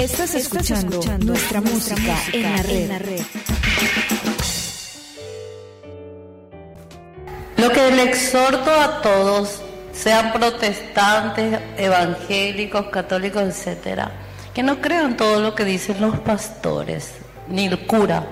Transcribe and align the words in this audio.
Estás 0.00 0.34
escuchando, 0.34 0.98
nuestra, 1.18 1.60
música, 1.60 2.16
en 2.32 2.88
la 2.88 2.98
red. 2.98 3.20
Lo 7.58 7.70
que 7.70 7.90
le 7.90 8.04
exhorto 8.04 8.70
a 8.70 9.02
todos, 9.02 9.60
sean 9.92 10.32
protestantes, 10.32 11.60
evangélicos, 11.76 12.86
católicos, 12.86 13.42
etcétera, 13.42 14.10
que 14.54 14.62
no 14.62 14.80
crean 14.80 15.18
todo 15.18 15.38
lo 15.38 15.54
que 15.54 15.66
dicen 15.66 16.00
los 16.00 16.18
pastores 16.20 17.10
ni 17.48 17.66
el 17.66 17.86
cura. 17.86 18.24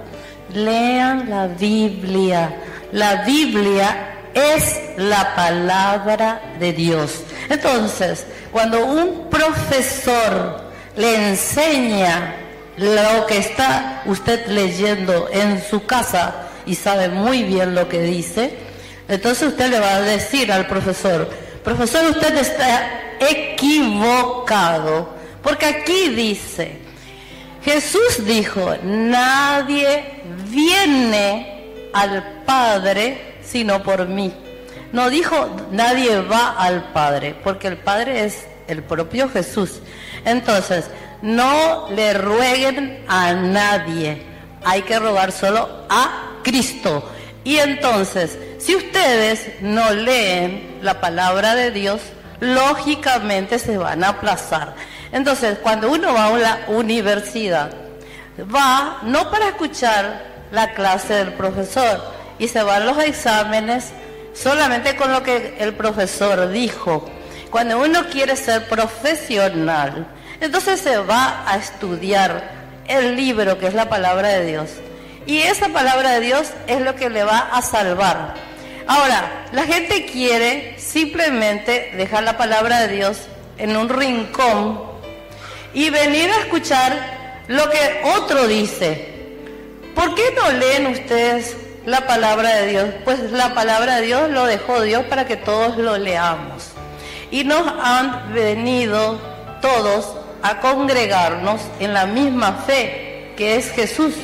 Lean 0.54 1.28
la 1.28 1.48
Biblia. 1.48 2.62
La 2.92 3.24
Biblia 3.26 4.14
es 4.32 4.80
la 4.96 5.34
palabra 5.36 6.40
de 6.58 6.72
Dios. 6.72 7.20
Entonces, 7.50 8.24
cuando 8.50 8.86
un 8.86 9.28
profesor 9.28 10.67
le 10.98 11.30
enseña 11.30 12.34
lo 12.76 13.26
que 13.26 13.38
está 13.38 14.02
usted 14.06 14.48
leyendo 14.48 15.28
en 15.32 15.62
su 15.62 15.86
casa 15.86 16.48
y 16.66 16.74
sabe 16.74 17.08
muy 17.08 17.44
bien 17.44 17.74
lo 17.76 17.88
que 17.88 18.02
dice, 18.02 18.58
entonces 19.08 19.48
usted 19.48 19.70
le 19.70 19.78
va 19.78 19.94
a 19.94 20.00
decir 20.00 20.50
al 20.50 20.66
profesor, 20.66 21.30
profesor, 21.62 22.10
usted 22.10 22.36
está 22.36 23.16
equivocado, 23.20 25.08
porque 25.40 25.66
aquí 25.66 26.08
dice, 26.08 26.80
Jesús 27.64 28.24
dijo, 28.26 28.74
nadie 28.82 30.22
viene 30.50 31.90
al 31.92 32.42
Padre 32.44 33.38
sino 33.42 33.82
por 33.82 34.06
mí. 34.08 34.32
No 34.92 35.08
dijo, 35.10 35.48
nadie 35.70 36.20
va 36.20 36.50
al 36.58 36.92
Padre, 36.92 37.36
porque 37.44 37.68
el 37.68 37.76
Padre 37.76 38.24
es 38.24 38.46
el 38.66 38.82
propio 38.82 39.28
Jesús. 39.28 39.80
Entonces, 40.24 40.90
no 41.22 41.88
le 41.90 42.14
rueguen 42.14 43.04
a 43.08 43.32
nadie, 43.32 44.22
hay 44.64 44.82
que 44.82 44.98
rogar 44.98 45.32
solo 45.32 45.86
a 45.88 46.40
Cristo. 46.42 47.10
Y 47.44 47.58
entonces, 47.58 48.38
si 48.58 48.76
ustedes 48.76 49.60
no 49.60 49.90
leen 49.92 50.78
la 50.82 51.00
palabra 51.00 51.54
de 51.54 51.70
Dios, 51.70 52.00
lógicamente 52.40 53.58
se 53.58 53.78
van 53.78 54.04
a 54.04 54.10
aplazar. 54.10 54.74
Entonces, 55.12 55.58
cuando 55.62 55.90
uno 55.90 56.12
va 56.12 56.26
a 56.26 56.38
la 56.38 56.58
universidad, 56.68 57.70
va 58.54 58.98
no 59.02 59.30
para 59.30 59.48
escuchar 59.48 60.22
la 60.52 60.72
clase 60.74 61.14
del 61.14 61.32
profesor 61.32 62.00
y 62.38 62.48
se 62.48 62.62
van 62.62 62.86
los 62.86 62.98
exámenes 62.98 63.92
solamente 64.34 64.96
con 64.96 65.12
lo 65.12 65.22
que 65.22 65.56
el 65.58 65.74
profesor 65.74 66.50
dijo. 66.50 67.08
Cuando 67.50 67.78
uno 67.78 68.06
quiere 68.10 68.36
ser 68.36 68.68
profesional, 68.68 70.06
entonces 70.40 70.80
se 70.80 70.98
va 70.98 71.44
a 71.46 71.56
estudiar 71.56 72.50
el 72.86 73.16
libro 73.16 73.58
que 73.58 73.66
es 73.66 73.74
la 73.74 73.88
palabra 73.88 74.28
de 74.28 74.46
Dios. 74.46 74.70
Y 75.26 75.38
esa 75.38 75.68
palabra 75.68 76.12
de 76.12 76.20
Dios 76.20 76.48
es 76.66 76.80
lo 76.80 76.94
que 76.94 77.10
le 77.10 77.24
va 77.24 77.38
a 77.52 77.62
salvar. 77.62 78.34
Ahora, 78.86 79.46
la 79.52 79.64
gente 79.64 80.06
quiere 80.06 80.78
simplemente 80.78 81.92
dejar 81.96 82.22
la 82.22 82.38
palabra 82.38 82.80
de 82.80 82.96
Dios 82.96 83.18
en 83.58 83.76
un 83.76 83.88
rincón 83.88 84.82
y 85.74 85.90
venir 85.90 86.30
a 86.30 86.40
escuchar 86.40 87.44
lo 87.48 87.68
que 87.70 88.02
otro 88.16 88.46
dice. 88.46 89.36
¿Por 89.94 90.14
qué 90.14 90.34
no 90.36 90.52
leen 90.52 90.86
ustedes 90.86 91.56
la 91.84 92.06
palabra 92.06 92.56
de 92.56 92.66
Dios? 92.68 92.86
Pues 93.04 93.30
la 93.32 93.54
palabra 93.54 93.96
de 93.96 94.06
Dios 94.06 94.30
lo 94.30 94.46
dejó 94.46 94.80
Dios 94.82 95.04
para 95.04 95.26
que 95.26 95.36
todos 95.36 95.76
lo 95.76 95.98
leamos. 95.98 96.77
Y 97.30 97.44
nos 97.44 97.66
han 97.82 98.32
venido 98.32 99.18
todos 99.60 100.14
a 100.42 100.60
congregarnos 100.60 101.60
en 101.80 101.92
la 101.92 102.06
misma 102.06 102.52
fe 102.52 103.32
que 103.36 103.56
es 103.56 103.70
Jesús. 103.70 104.14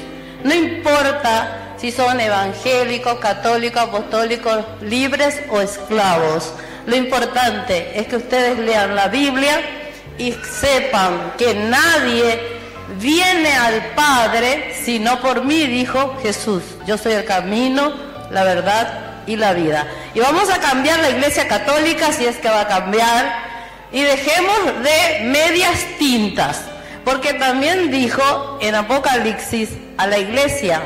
No 0.42 0.54
importa 0.54 1.76
si 1.76 1.90
son 1.92 2.20
evangélicos, 2.20 3.18
católicos, 3.18 3.82
apostólicos, 3.82 4.64
libres 4.80 5.40
o 5.50 5.60
esclavos. 5.60 6.52
Lo 6.86 6.96
importante 6.96 7.98
es 7.98 8.06
que 8.06 8.16
ustedes 8.16 8.58
lean 8.58 8.94
la 8.94 9.08
Biblia 9.08 9.60
y 10.18 10.32
sepan 10.32 11.32
que 11.36 11.54
nadie 11.54 12.40
viene 13.00 13.52
al 13.52 13.94
Padre 13.94 14.74
sino 14.84 15.20
por 15.20 15.44
mí, 15.44 15.66
dijo 15.66 16.18
Jesús. 16.22 16.62
Yo 16.86 16.98
soy 16.98 17.12
el 17.12 17.24
camino, 17.24 17.92
la 18.30 18.44
verdad 18.44 19.13
y 19.26 19.36
la 19.36 19.52
vida. 19.52 19.86
Y 20.14 20.20
vamos 20.20 20.50
a 20.50 20.60
cambiar 20.60 21.00
la 21.00 21.10
iglesia 21.10 21.48
católica 21.48 22.12
si 22.12 22.26
es 22.26 22.36
que 22.36 22.48
va 22.48 22.62
a 22.62 22.68
cambiar 22.68 23.54
y 23.92 24.02
dejemos 24.02 24.58
de 24.82 25.24
medias 25.24 25.84
tintas, 25.98 26.62
porque 27.04 27.34
también 27.34 27.90
dijo 27.90 28.58
en 28.60 28.74
Apocalipsis 28.74 29.70
a 29.98 30.06
la 30.06 30.18
iglesia 30.18 30.82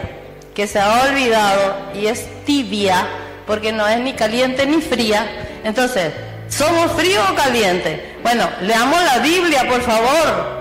que 0.54 0.66
se 0.66 0.78
ha 0.78 1.04
olvidado 1.04 1.76
y 1.94 2.06
es 2.06 2.26
tibia, 2.44 3.06
porque 3.46 3.72
no 3.72 3.86
es 3.86 4.00
ni 4.00 4.12
caliente 4.12 4.66
ni 4.66 4.82
fría. 4.82 5.26
Entonces, 5.64 6.12
¿somos 6.48 6.92
frío 6.92 7.20
o 7.32 7.34
caliente? 7.34 8.16
Bueno, 8.22 8.48
leamos 8.60 9.02
la 9.04 9.18
Biblia, 9.18 9.66
por 9.68 9.80
favor. 9.80 10.58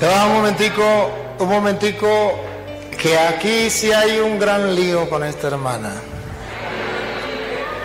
Te 0.00 0.06
va 0.06 0.26
un 0.26 0.32
momentico, 0.32 1.10
un 1.38 1.48
momentico, 1.48 2.40
que 3.00 3.16
aquí 3.16 3.70
sí 3.70 3.92
hay 3.92 4.18
un 4.18 4.38
gran 4.38 4.74
lío 4.74 5.08
con 5.08 5.22
esta 5.24 5.48
hermana. 5.48 5.94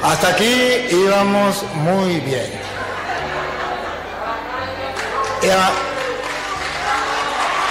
Hasta 0.02 0.30
aquí 0.30 0.88
íbamos 0.92 1.64
muy 1.76 2.20
bien. 2.20 2.52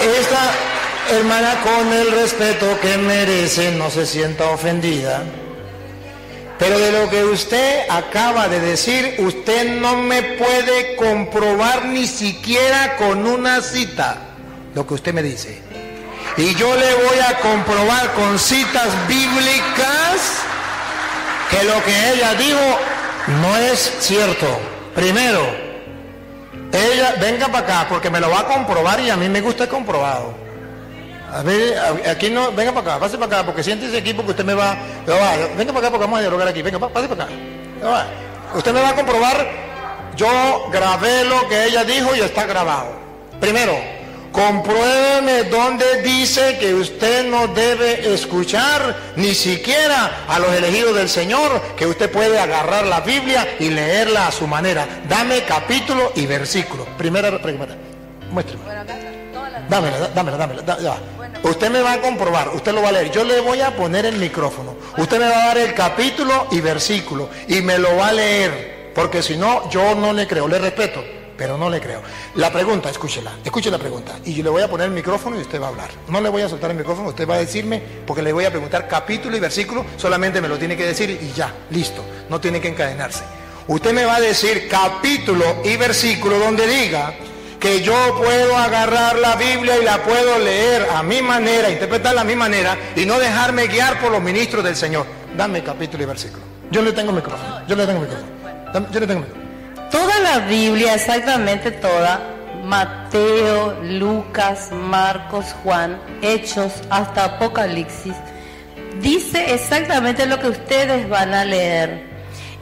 Esta 0.01 1.17
hermana 1.17 1.61
con 1.63 1.93
el 1.93 2.13
respeto 2.13 2.79
que 2.81 2.97
merece 2.99 3.73
no 3.73 3.91
se 3.91 4.07
sienta 4.07 4.51
ofendida. 4.51 5.23
Pero 6.59 6.79
de 6.79 6.93
lo 6.93 7.11
que 7.11 7.25
usted 7.25 7.87
acaba 7.89 8.49
de 8.49 8.61
decir, 8.61 9.17
usted 9.19 9.81
no 9.81 9.97
me 9.97 10.23
puede 10.23 10.95
comprobar 10.97 11.87
ni 11.87 12.07
siquiera 12.07 12.97
con 12.99 13.27
una 13.27 13.61
cita 13.61 14.29
lo 14.75 14.87
que 14.87 14.95
usted 14.95 15.13
me 15.13 15.23
dice. 15.23 15.72
Y 16.37 16.55
yo 16.55 16.75
le 16.75 16.95
voy 16.95 17.19
a 17.19 17.39
comprobar 17.41 18.13
con 18.15 18.39
citas 18.39 18.89
bíblicas 19.07 20.43
que 21.51 21.65
lo 21.65 21.83
que 21.85 22.13
ella 22.15 22.35
dijo 22.35 22.79
no 23.43 23.57
es 23.59 23.97
cierto. 24.01 24.47
Primero, 24.95 25.41
ella 26.73 27.15
venga 27.21 27.49
para 27.49 27.59
acá 27.59 27.87
porque 27.89 28.09
me 28.09 28.19
lo 28.19 28.31
va 28.31 28.41
a 28.41 28.45
comprobar 28.45 29.01
y 29.01 29.11
a 29.11 29.17
mí 29.17 29.29
me 29.29 29.41
gusta 29.43 29.65
el 29.65 29.69
comprobado. 29.69 30.35
A 31.35 31.43
ver, 31.43 31.79
aquí 32.09 32.31
no, 32.31 32.53
venga 32.53 32.73
para 32.73 32.93
acá, 32.93 33.01
pase 33.01 33.17
para 33.17 33.37
acá, 33.37 33.47
porque 33.47 33.63
siéntese 33.63 33.99
aquí 33.99 34.13
porque 34.13 34.33
usted 34.33 34.45
me 34.45 34.55
va, 34.55 34.77
venga 35.57 35.73
para 35.73 35.87
acá 35.87 35.91
porque 35.91 36.05
vamos 36.05 36.19
a 36.19 36.21
dialogar 36.23 36.49
aquí, 36.49 36.63
venga, 36.63 36.79
pase 36.79 37.09
para 37.09 37.25
acá. 37.25 38.07
Usted 38.55 38.73
me 38.73 38.81
va 38.81 38.91
a 38.91 38.95
comprobar, 38.95 39.47
yo 40.17 40.69
grabé 40.71 41.25
lo 41.25 41.49
que 41.49 41.65
ella 41.67 41.85
dijo 41.85 42.15
y 42.15 42.21
está 42.21 42.45
grabado. 42.45 42.93
Primero, 43.41 43.73
Compruébeme 44.33 45.45
donde 45.45 46.01
dice 46.03 46.57
que 46.59 46.73
usted 46.73 47.27
no 47.27 47.49
debe 47.49 48.15
escuchar 48.15 49.13
ni 49.17 49.35
siquiera 49.35 50.25
a 50.27 50.39
los 50.39 50.51
elegidos 50.55 50.97
del 50.97 51.11
Señor, 51.11 51.61
que 51.77 51.87
usted 51.87 52.11
puede 52.11 52.39
agarrar 52.39 52.87
la 52.87 53.01
Biblia 53.01 53.57
y 53.61 53.69
leerla 53.69 54.29
a 54.29 54.33
su 54.33 54.47
manera. 54.47 54.89
Dame 55.07 55.43
capítulo 55.43 56.13
y 56.17 56.25
versículo. 56.25 56.87
Primera 56.97 57.31
pregunta. 57.43 57.77
Muéstrame. 58.31 58.65
Dámela, 59.69 60.09
dámela, 60.15 60.37
dámela. 60.39 60.97
Usted 61.43 61.71
me 61.71 61.83
va 61.83 61.95
a 61.95 62.01
comprobar, 62.01 62.49
usted 62.55 62.73
lo 62.73 62.83
va 62.83 62.89
a 62.89 62.93
leer. 62.93 63.11
Yo 63.11 63.25
le 63.25 63.41
voy 63.41 63.61
a 63.61 63.77
poner 63.77 64.07
el 64.07 64.17
micrófono. 64.17 64.77
Usted 64.97 65.19
me 65.19 65.29
va 65.29 65.43
a 65.43 65.47
dar 65.49 65.59
el 65.59 65.75
capítulo 65.75 66.47
y 66.51 66.61
versículo 66.61 67.29
y 67.49 67.61
me 67.61 67.79
lo 67.79 67.97
va 67.97 68.09
a 68.09 68.13
leer. 68.13 68.93
Porque 68.95 69.23
si 69.23 69.37
no, 69.37 69.69
yo 69.69 69.95
no 69.95 70.15
le 70.15 70.27
creo, 70.27 70.49
le 70.49 70.59
respeto 70.59 71.22
pero 71.37 71.57
no 71.57 71.71
le 71.71 71.81
creo. 71.81 72.03
La 72.35 72.53
pregunta, 72.53 72.91
escúchela, 72.91 73.33
escuche 73.45 73.71
la 73.71 73.79
pregunta. 73.79 74.19
Y 74.25 74.35
yo 74.35 74.43
le 74.45 74.51
voy 74.51 74.63
a 74.63 74.69
poner 74.69 74.89
el 74.89 74.93
micrófono 74.93 75.37
y 75.37 75.41
usted 75.41 75.61
va 75.61 75.67
a 75.67 75.69
hablar. 75.71 75.91
No 76.09 76.21
le 76.21 76.29
voy 76.29 76.43
a 76.43 76.49
soltar 76.49 76.71
el 76.71 76.77
micrófono, 76.77 77.09
usted 77.09 77.29
va 77.29 77.35
a 77.35 77.39
decirme, 77.39 77.83
porque 78.07 78.23
le 78.23 78.33
voy 78.33 78.45
a 78.45 78.51
preguntar 78.51 78.89
capítulo 78.89 79.37
y 79.37 79.41
versículo, 79.41 79.85
solamente 79.97 80.41
me 80.41 80.49
lo 80.49 80.59
tiene 80.59 80.77
que 80.77 80.87
decir 80.87 81.11
y 81.11 81.33
ya, 81.33 81.53
listo, 81.71 82.05
no 82.29 82.41
tiene 82.41 82.61
que 82.61 82.69
encadenarse. 82.69 83.25
Usted 83.69 83.93
me 83.93 84.05
va 84.05 84.17
a 84.17 84.21
decir 84.21 84.69
capítulo 84.69 85.45
y 85.65 85.77
versículo 85.77 86.39
donde 86.39 86.67
diga 86.67 87.15
que 87.61 87.81
yo 87.81 87.95
puedo 88.19 88.57
agarrar 88.57 89.17
la 89.19 89.37
Biblia 89.37 89.79
y 89.79 89.85
la 89.85 90.03
puedo 90.03 90.39
leer 90.41 90.87
a 90.93 91.03
mi 91.05 91.23
manera, 91.23 91.71
interpretarla 91.71 92.23
a 92.23 92.25
mi 92.25 92.35
manera 92.35 92.77
y 92.97 93.07
no 93.07 93.21
dejarme 93.21 93.69
guiar 93.69 94.01
por 94.01 94.11
los 94.11 94.21
ministros 94.21 94.65
del 94.65 94.75
Señor. 94.75 95.07
Dame 95.37 95.63
capítulo 95.63 96.03
y 96.03 96.07
versículo. 96.07 96.43
Yo 96.73 96.83
le 96.83 96.93
tengo 96.93 97.13
micrófono, 97.13 97.67
yo 97.69 97.77
le 97.77 97.87
tengo 97.87 98.01
micrófono. 98.01 98.33
Yo 98.91 99.01
le 99.01 99.07
tengo 99.07 99.21
micrófono. 99.21 99.42
Toda 99.93 100.19
la 100.21 100.39
Biblia, 100.41 100.95
exactamente 100.95 101.71
toda, 101.71 102.21
Mateo, 102.65 103.79
Lucas, 103.83 104.71
Marcos, 104.73 105.55
Juan, 105.63 106.01
Hechos, 106.23 106.73
hasta 106.91 107.25
Apocalipsis, 107.25 108.15
dice 109.01 109.53
exactamente 109.53 110.25
lo 110.27 110.39
que 110.41 110.49
ustedes 110.49 111.09
van 111.09 111.35
a 111.35 111.45
leer. 111.45 112.11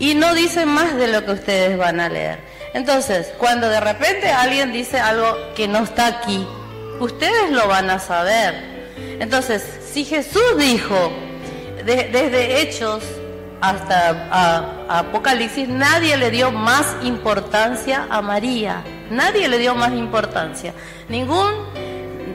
Y 0.01 0.15
no 0.15 0.35
dice 0.35 0.67
más 0.67 0.97
de 0.97 1.09
lo 1.09 1.25
que 1.25 1.33
ustedes 1.33 1.77
van 1.79 2.01
a 2.01 2.09
leer. 2.09 2.41
Entonces, 2.75 3.29
cuando 3.39 3.69
de 3.69 3.81
repente 3.81 4.29
alguien 4.31 4.73
dice 4.73 4.99
algo 4.99 5.37
que 5.55 5.69
no 5.69 5.85
está 5.85 6.07
aquí, 6.07 6.45
ustedes 6.99 7.51
lo 7.51 7.69
van 7.69 7.91
a 7.91 7.99
saber. 7.99 8.55
Entonces, 9.21 9.63
si 9.93 10.05
Jesús 10.05 10.57
dijo, 10.59 11.13
de- 11.85 12.09
desde 12.11 12.61
Hechos 12.63 13.03
hasta 13.61 14.11
a- 14.31 14.99
Apocalipsis, 15.01 15.69
nadie 15.69 16.17
le 16.17 16.31
dio 16.31 16.51
más 16.51 16.97
importancia 17.03 18.07
a 18.11 18.21
María. 18.23 18.83
Nadie 19.11 19.49
le 19.49 19.59
dio 19.59 19.75
más 19.75 19.93
importancia. 19.93 20.73
Ningún 21.09 21.51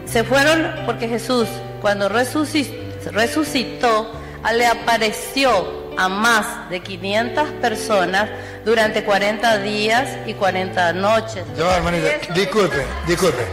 se 0.05 0.23
fueron 0.23 0.71
porque 0.85 1.07
Jesús, 1.07 1.47
cuando 1.81 2.09
resuci- 2.09 2.73
resucitó, 3.11 4.11
le 4.53 4.65
apareció 4.67 5.85
a 5.97 6.07
más 6.09 6.69
de 6.69 6.81
500 6.81 7.49
personas 7.61 8.29
durante 8.65 9.03
40 9.03 9.57
días 9.59 10.09
y 10.25 10.33
40 10.33 10.93
noches. 10.93 11.43
Ya 11.57 11.63
va, 11.65 11.77
hermanita, 11.77 12.07
disculpe, 12.33 12.85
disculpe, 13.07 13.45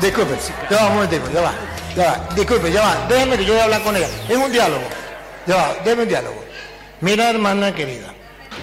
disculpe, 0.00 0.34
ya 0.70 0.76
va 0.76 0.86
un 0.88 0.94
momentico, 0.94 1.26
ya 1.32 1.40
va, 1.42 1.52
ya 1.96 2.04
va, 2.10 2.34
disculpe, 2.34 2.72
ya 2.72 2.82
va, 2.82 3.06
déjeme 3.08 3.36
que 3.38 3.44
yo 3.44 3.52
voy 3.52 3.60
a 3.60 3.64
hablar 3.64 3.82
con 3.82 3.96
ella, 3.96 4.08
es 4.28 4.36
un 4.36 4.50
diálogo, 4.52 4.82
ya 5.46 5.56
va, 5.56 5.74
déjeme 5.84 6.02
un 6.02 6.08
diálogo. 6.08 6.45
Mira, 7.00 7.28
hermana 7.28 7.74
querida, 7.74 8.14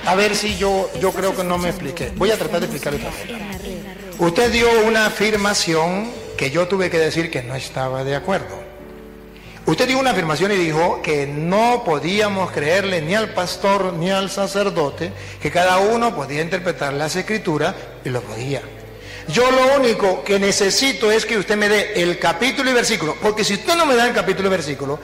a 0.06 0.15
ver 0.15 0.35
si 0.35 0.57
yo, 0.57 0.89
yo 1.00 1.12
creo 1.12 1.35
que 1.35 1.44
no 1.44 1.59
me 1.59 1.69
expliqué, 1.69 2.12
voy 2.15 2.31
a 2.31 2.38
tratar 2.38 2.62
de 2.62 2.65
explicarle 2.65 3.00
otra 3.00 3.12
vez. 3.12 4.18
Usted 4.18 4.51
dio 4.51 4.68
una 4.88 5.06
afirmación 5.06 6.09
que 6.35 6.50
yo 6.50 6.68
tuve 6.68 6.89
que 6.89 6.97
decir 6.97 7.30
que 7.30 7.44
no 7.44 7.53
estaba 7.53 8.03
de 8.03 8.15
acuerdo. 8.15 8.63
Usted 9.68 9.88
dio 9.88 10.00
una 10.00 10.12
afirmación 10.12 10.51
y 10.51 10.56
dijo 10.56 11.01
que 11.03 11.27
no 11.27 11.83
podíamos 11.85 12.51
creerle 12.51 13.01
ni 13.01 13.13
al 13.13 13.30
pastor 13.30 13.94
ni 13.94 14.09
al 14.09 14.31
sacerdote, 14.31 15.12
que 15.39 15.51
cada 15.51 15.77
uno 15.77 16.15
podía 16.15 16.41
interpretar 16.41 16.94
las 16.94 17.15
escrituras 17.15 17.75
y 18.03 18.09
lo 18.09 18.21
podía. 18.21 18.62
Yo 19.27 19.50
lo 19.51 19.77
único 19.77 20.24
que 20.24 20.39
necesito 20.39 21.12
es 21.12 21.25
que 21.25 21.38
usted 21.38 21.56
me 21.56 21.69
dé 21.69 22.01
el 22.01 22.18
capítulo 22.18 22.71
y 22.71 22.74
versículo, 22.74 23.15
porque 23.21 23.44
si 23.44 23.53
usted 23.53 23.75
no 23.75 23.85
me 23.85 23.95
da 23.95 24.07
el 24.07 24.13
capítulo 24.13 24.47
y 24.47 24.51
versículo, 24.51 25.00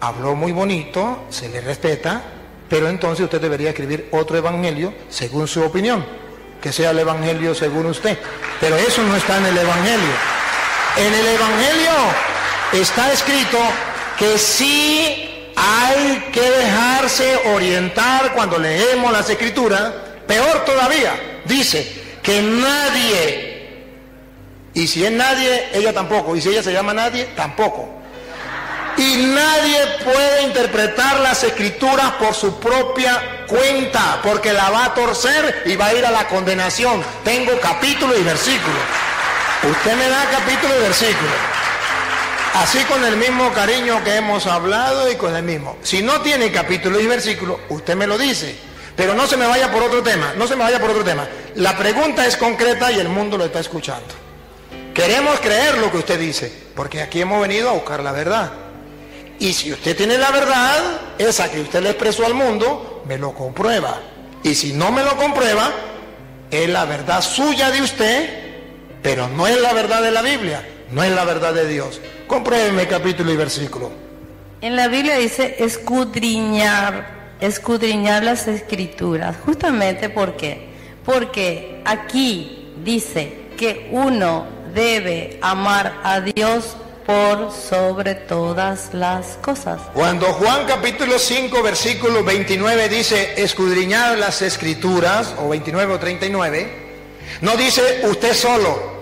habló 0.00 0.34
muy 0.34 0.52
bonito, 0.52 1.24
se 1.30 1.48
le 1.48 1.62
respeta, 1.62 2.22
pero 2.68 2.88
entonces 2.88 3.24
usted 3.24 3.40
debería 3.40 3.70
escribir 3.70 4.08
otro 4.12 4.36
evangelio 4.36 4.94
según 5.08 5.46
su 5.46 5.62
opinión, 5.62 6.04
que 6.60 6.72
sea 6.72 6.90
el 6.90 6.98
evangelio 6.98 7.54
según 7.54 7.86
usted. 7.86 8.18
Pero 8.60 8.76
eso 8.76 9.02
no 9.02 9.16
está 9.16 9.38
en 9.38 9.46
el 9.46 9.58
evangelio. 9.58 10.14
En 10.96 11.12
el 11.12 11.26
evangelio 11.26 11.92
está 12.72 13.12
escrito 13.12 13.58
que 14.18 14.38
sí 14.38 15.52
hay 15.56 16.30
que 16.32 16.40
dejarse 16.40 17.36
orientar 17.54 18.32
cuando 18.32 18.58
leemos 18.58 19.12
las 19.12 19.28
escrituras. 19.28 19.92
Peor 20.26 20.64
todavía, 20.64 21.40
dice 21.44 22.02
que 22.22 22.40
nadie, 22.40 23.68
y 24.72 24.86
si 24.86 25.04
es 25.04 25.12
nadie, 25.12 25.68
ella 25.74 25.92
tampoco, 25.92 26.34
y 26.34 26.40
si 26.40 26.48
ella 26.48 26.62
se 26.62 26.72
llama 26.72 26.94
nadie, 26.94 27.26
tampoco. 27.36 28.03
Y 28.96 29.16
nadie 29.26 29.78
puede 30.04 30.42
interpretar 30.42 31.20
las 31.20 31.42
escrituras 31.42 32.12
por 32.12 32.34
su 32.34 32.60
propia 32.60 33.44
cuenta, 33.48 34.20
porque 34.22 34.52
la 34.52 34.70
va 34.70 34.86
a 34.86 34.94
torcer 34.94 35.62
y 35.66 35.76
va 35.76 35.86
a 35.86 35.94
ir 35.94 36.06
a 36.06 36.10
la 36.10 36.28
condenación. 36.28 37.02
Tengo 37.24 37.58
capítulo 37.60 38.16
y 38.16 38.22
versículo. 38.22 38.78
Usted 39.68 39.96
me 39.96 40.08
da 40.08 40.24
capítulo 40.30 40.76
y 40.78 40.82
versículo. 40.82 41.30
Así 42.54 42.78
con 42.84 43.04
el 43.04 43.16
mismo 43.16 43.52
cariño 43.52 44.04
que 44.04 44.14
hemos 44.14 44.46
hablado 44.46 45.10
y 45.10 45.16
con 45.16 45.34
el 45.34 45.42
mismo. 45.42 45.76
Si 45.82 46.02
no 46.02 46.20
tiene 46.20 46.52
capítulo 46.52 47.00
y 47.00 47.06
versículo, 47.06 47.58
usted 47.68 47.96
me 47.96 48.06
lo 48.06 48.16
dice. 48.16 48.56
Pero 48.96 49.14
no 49.14 49.26
se 49.26 49.36
me 49.36 49.46
vaya 49.46 49.72
por 49.72 49.82
otro 49.82 50.04
tema, 50.04 50.34
no 50.36 50.46
se 50.46 50.54
me 50.54 50.62
vaya 50.62 50.78
por 50.78 50.90
otro 50.90 51.02
tema. 51.02 51.26
La 51.56 51.76
pregunta 51.76 52.24
es 52.26 52.36
concreta 52.36 52.92
y 52.92 53.00
el 53.00 53.08
mundo 53.08 53.36
lo 53.36 53.44
está 53.44 53.58
escuchando. 53.58 54.14
Queremos 54.94 55.40
creer 55.40 55.78
lo 55.78 55.90
que 55.90 55.98
usted 55.98 56.20
dice, 56.20 56.52
porque 56.76 57.02
aquí 57.02 57.20
hemos 57.20 57.40
venido 57.40 57.70
a 57.70 57.72
buscar 57.72 58.00
la 58.04 58.12
verdad. 58.12 58.52
Y 59.38 59.52
si 59.52 59.72
usted 59.72 59.96
tiene 59.96 60.18
la 60.18 60.30
verdad, 60.30 61.00
esa 61.18 61.50
que 61.50 61.60
usted 61.60 61.82
le 61.82 61.90
expresó 61.90 62.24
al 62.24 62.34
mundo, 62.34 63.02
me 63.06 63.18
lo 63.18 63.34
comprueba. 63.34 64.00
Y 64.42 64.54
si 64.54 64.72
no 64.72 64.92
me 64.92 65.02
lo 65.02 65.16
comprueba, 65.16 65.70
es 66.50 66.68
la 66.68 66.84
verdad 66.84 67.20
suya 67.22 67.70
de 67.70 67.82
usted, 67.82 68.28
pero 69.02 69.28
no 69.28 69.46
es 69.46 69.60
la 69.60 69.72
verdad 69.72 70.02
de 70.02 70.10
la 70.10 70.22
Biblia, 70.22 70.66
no 70.90 71.02
es 71.02 71.12
la 71.12 71.24
verdad 71.24 71.52
de 71.52 71.66
Dios. 71.66 72.00
Compruébeme 72.26 72.86
capítulo 72.86 73.32
y 73.32 73.36
versículo. 73.36 73.90
En 74.60 74.76
la 74.76 74.88
Biblia 74.88 75.16
dice 75.18 75.56
escudriñar, 75.58 77.36
escudriñar 77.40 78.22
las 78.22 78.48
escrituras. 78.48 79.36
Justamente 79.44 80.08
¿por 80.08 80.36
qué? 80.36 80.68
Porque 81.04 81.82
aquí 81.84 82.72
dice 82.82 83.44
que 83.58 83.88
uno 83.92 84.46
debe 84.74 85.38
amar 85.42 86.00
a 86.02 86.20
Dios 86.20 86.76
por 87.06 87.50
sobre 87.52 88.14
todas 88.14 88.94
las 88.94 89.36
cosas. 89.42 89.80
Cuando 89.92 90.26
Juan 90.26 90.64
capítulo 90.66 91.18
5 91.18 91.62
versículo 91.62 92.24
29 92.24 92.88
dice 92.88 93.34
escudriñar 93.42 94.18
las 94.18 94.40
escrituras, 94.42 95.34
o 95.38 95.48
29 95.48 95.94
o 95.94 95.98
39, 95.98 96.84
no 97.42 97.56
dice 97.56 98.02
usted 98.04 98.34
solo. 98.34 98.94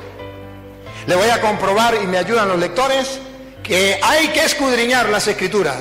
Le 1.06 1.14
voy 1.14 1.28
a 1.30 1.40
comprobar 1.40 1.96
y 2.02 2.06
me 2.06 2.18
ayudan 2.18 2.48
los 2.48 2.58
lectores 2.58 3.20
que 3.62 3.98
hay 4.02 4.28
que 4.28 4.44
escudriñar 4.44 5.08
las 5.08 5.26
escrituras, 5.28 5.78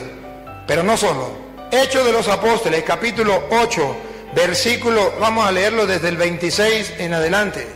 pero 0.67 0.83
no 0.83 0.97
solo. 0.97 1.41
Hechos 1.71 2.05
de 2.05 2.11
los 2.11 2.27
Apóstoles, 2.27 2.83
capítulo 2.83 3.45
8, 3.49 3.95
versículo, 4.35 5.13
vamos 5.19 5.47
a 5.47 5.51
leerlo 5.51 5.87
desde 5.87 6.09
el 6.09 6.17
26 6.17 6.95
en 6.99 7.13
adelante, 7.13 7.67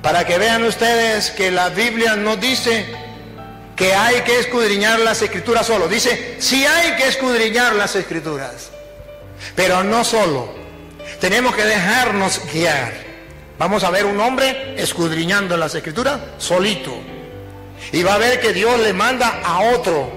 para 0.00 0.24
que 0.24 0.38
vean 0.38 0.62
ustedes 0.64 1.30
que 1.30 1.50
la 1.50 1.70
Biblia 1.70 2.14
no 2.16 2.36
dice 2.36 3.03
que 3.76 3.94
hay 3.94 4.20
que 4.22 4.38
escudriñar 4.38 5.00
las 5.00 5.20
escrituras 5.22 5.66
solo. 5.66 5.88
Dice, 5.88 6.36
sí 6.38 6.64
hay 6.64 6.96
que 6.96 7.08
escudriñar 7.08 7.74
las 7.74 7.96
escrituras, 7.96 8.70
pero 9.54 9.82
no 9.82 10.04
solo. 10.04 10.48
Tenemos 11.20 11.54
que 11.54 11.64
dejarnos 11.64 12.40
guiar. 12.52 12.92
Vamos 13.58 13.84
a 13.84 13.90
ver 13.90 14.04
un 14.04 14.18
hombre 14.20 14.74
escudriñando 14.76 15.56
las 15.56 15.74
escrituras 15.74 16.20
solito. 16.38 16.92
Y 17.92 18.02
va 18.02 18.14
a 18.14 18.18
ver 18.18 18.40
que 18.40 18.52
Dios 18.52 18.80
le 18.80 18.92
manda 18.92 19.40
a 19.44 19.60
otro. 19.74 20.10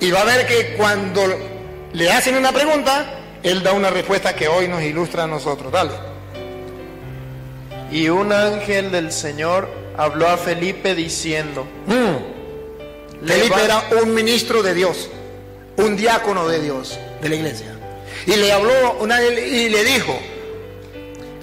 Y 0.00 0.10
va 0.10 0.20
a 0.20 0.24
ver 0.24 0.46
que 0.46 0.74
cuando 0.76 1.22
le 1.92 2.12
hacen 2.12 2.36
una 2.36 2.52
pregunta, 2.52 3.20
Él 3.42 3.62
da 3.62 3.72
una 3.72 3.90
respuesta 3.90 4.34
que 4.34 4.48
hoy 4.48 4.68
nos 4.68 4.82
ilustra 4.82 5.24
a 5.24 5.26
nosotros. 5.26 5.72
Dale. 5.72 5.92
Y 7.90 8.08
un 8.08 8.32
ángel 8.32 8.90
del 8.90 9.12
Señor 9.12 9.68
habló 9.96 10.28
a 10.28 10.36
Felipe 10.36 10.94
diciendo, 10.94 11.66
Mm. 11.86 12.37
Felipe 13.26 13.56
"Leva- 13.56 13.84
era 13.90 14.02
un 14.02 14.14
ministro 14.14 14.62
de 14.62 14.74
Dios, 14.74 15.08
un 15.76 15.96
diácono 15.96 16.48
de 16.48 16.60
Dios, 16.60 16.98
de 17.20 17.28
la 17.28 17.34
iglesia. 17.34 17.74
Y 18.26 18.36
le 18.36 18.52
habló 18.52 18.96
una, 19.00 19.22
y 19.22 19.68
le 19.68 19.84
dijo, 19.84 20.18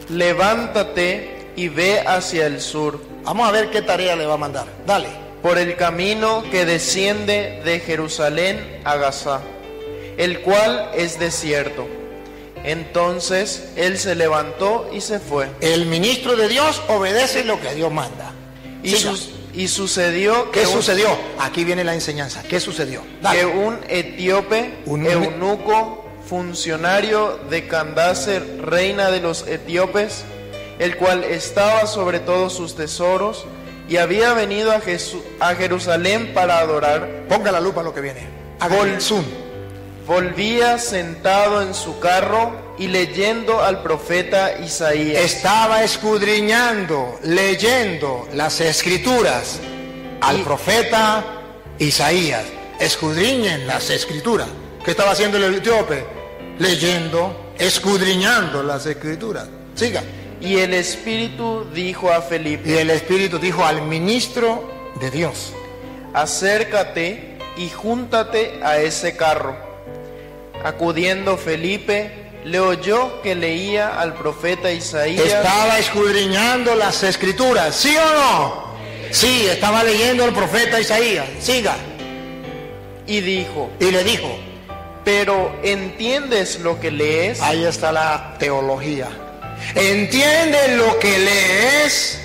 levántate 0.10 1.48
y 1.56 1.68
ve 1.70 2.00
hacia 2.06 2.46
el 2.48 2.62
sur, 2.62 3.00
vamos 3.24 3.48
a 3.48 3.52
ver 3.52 3.70
qué 3.72 3.82
tarea 3.82 4.16
le 4.16 4.26
va 4.26 4.36
a 4.36 4.38
mandar. 4.38 4.66
Dale. 4.86 5.26
por 5.42 5.60
el 5.60 5.76
camino 5.76 6.44
que 6.50 6.66
desciende 6.66 7.62
de 7.64 7.80
Jerusalén 7.80 8.80
a 8.84 8.96
Gaza, 8.96 9.42
el 10.18 10.40
cual 10.42 10.90
es 10.96 11.20
desierto. 11.20 11.88
Entonces 12.64 13.66
él 13.76 14.00
se 14.00 14.16
levantó 14.16 14.90
y 14.92 15.02
se 15.02 15.20
fue. 15.20 15.48
El 15.62 15.86
ministro 15.86 16.36
de 16.36 16.48
Dios 16.48 16.82
obedece 16.88 17.44
lo 17.44 17.62
que 17.62 17.76
Dios 17.76 17.92
manda. 17.92 18.32
Y, 18.82 18.90
Siga. 18.96 19.12
sus- 19.12 19.30
y 19.56 19.68
sucedió 19.68 20.52
¿Qué 20.52 20.62
un- 20.62 20.74
sucedió? 20.74 21.08
Aquí 21.40 21.64
viene 21.64 21.84
la 21.84 21.94
enseñanza. 21.94 22.44
¿Qué 22.44 22.60
sucedió? 22.60 23.02
Dale. 23.22 23.40
que 23.40 23.46
un 23.46 23.80
etíope, 23.88 24.74
Un- 24.86 25.06
eunuco, 25.06 26.06
funcionario 26.28 27.40
de 27.50 27.68
Candace, 27.68 28.40
reina 28.62 29.12
de 29.12 29.20
los 29.22 29.48
etíopes, 29.48 30.24
el 30.80 30.98
cual 30.98 31.24
estaba 31.24 31.86
sobre 31.88 32.20
todos 32.20 32.54
sus 32.54 32.76
tesoros 32.76 33.46
y 33.88 33.98
había 33.98 34.34
venido 34.34 34.72
a, 34.72 34.82
a 35.40 35.56
Jerusalén 35.56 36.34
para 36.34 36.58
adorar, 36.60 37.26
Ponga 37.30 37.52
la 37.52 37.60
lupa 37.62 37.84
lo 37.84 37.94
que 37.94 38.02
viene. 38.02 38.28
Vol- 38.60 39.00
volvía 40.08 40.78
sentado 40.80 41.62
en 41.62 41.74
su 41.74 42.00
carro 42.00 42.65
y 42.78 42.88
leyendo 42.88 43.62
al 43.62 43.82
profeta 43.82 44.60
Isaías. 44.60 45.22
Estaba 45.24 45.84
escudriñando, 45.84 47.20
leyendo 47.24 48.28
las 48.34 48.60
escrituras 48.62 49.60
al 50.22 50.40
Y- 50.40 50.44
profeta 50.44 51.24
Isaías. 51.80 52.44
Escudriñen 52.80 53.66
las 53.68 53.90
escrituras. 53.90 54.48
¿Qué 54.84 54.92
estaba 54.92 55.12
haciendo 55.12 55.38
el 55.38 55.56
etíope? 55.56 56.04
Leyendo, 56.60 57.54
escudriñando 57.58 58.62
las 58.64 58.86
escrituras. 58.86 59.48
Siga. 59.76 60.04
Y 60.42 60.58
el 60.58 60.74
Espíritu 60.74 61.66
dijo 61.74 62.12
a 62.12 62.22
Felipe, 62.22 62.70
Y 62.70 62.74
el 62.78 62.90
Espíritu 62.90 63.40
dijo 63.40 63.66
al 63.66 63.82
ministro 63.84 64.70
de 65.00 65.10
Dios. 65.12 65.54
acércate 66.14 67.38
y 67.58 67.70
júntate 67.70 68.60
a 68.64 68.78
ese 68.78 69.16
carro. 69.16 69.56
Acudiendo 70.64 71.38
Felipe, 71.38 72.25
le 72.46 72.60
oyó 72.60 73.22
que 73.24 73.34
leía 73.36 74.00
al 74.00 74.14
profeta 74.14 74.72
Isaías 74.72 75.26
Estaba 75.26 75.80
escudriñando 75.80 76.76
las 76.76 77.02
escrituras, 77.04 77.76
¿sí 77.76 77.96
o 77.98 78.14
no? 78.20 78.66
Sí, 79.12 79.48
estaba 79.50 79.84
leyendo 79.84 80.24
el 80.26 80.32
profeta 80.34 80.80
Isaías. 80.80 81.26
Siga. 81.40 81.76
y 83.08 83.22
dijo, 83.22 83.72
Y 83.80 83.92
le 83.92 84.04
dijo, 84.04 84.38
pero 85.04 85.56
¿entiendes 85.64 86.60
lo 86.60 86.80
que 86.80 86.92
lees? 86.92 87.42
ahí 87.42 87.64
está 87.66 87.92
la 87.92 88.36
teología. 88.38 89.10
¿Entiende 89.74 90.76
lo 90.76 91.00
que 91.00 91.18
lees? 91.18 92.22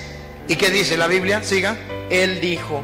¿Y 0.47 0.55
qué 0.55 0.69
dice 0.69 0.97
la 0.97 1.07
Biblia? 1.07 1.41
Siga. 1.43 1.77
Él 2.11 2.39
dijo, 2.41 2.81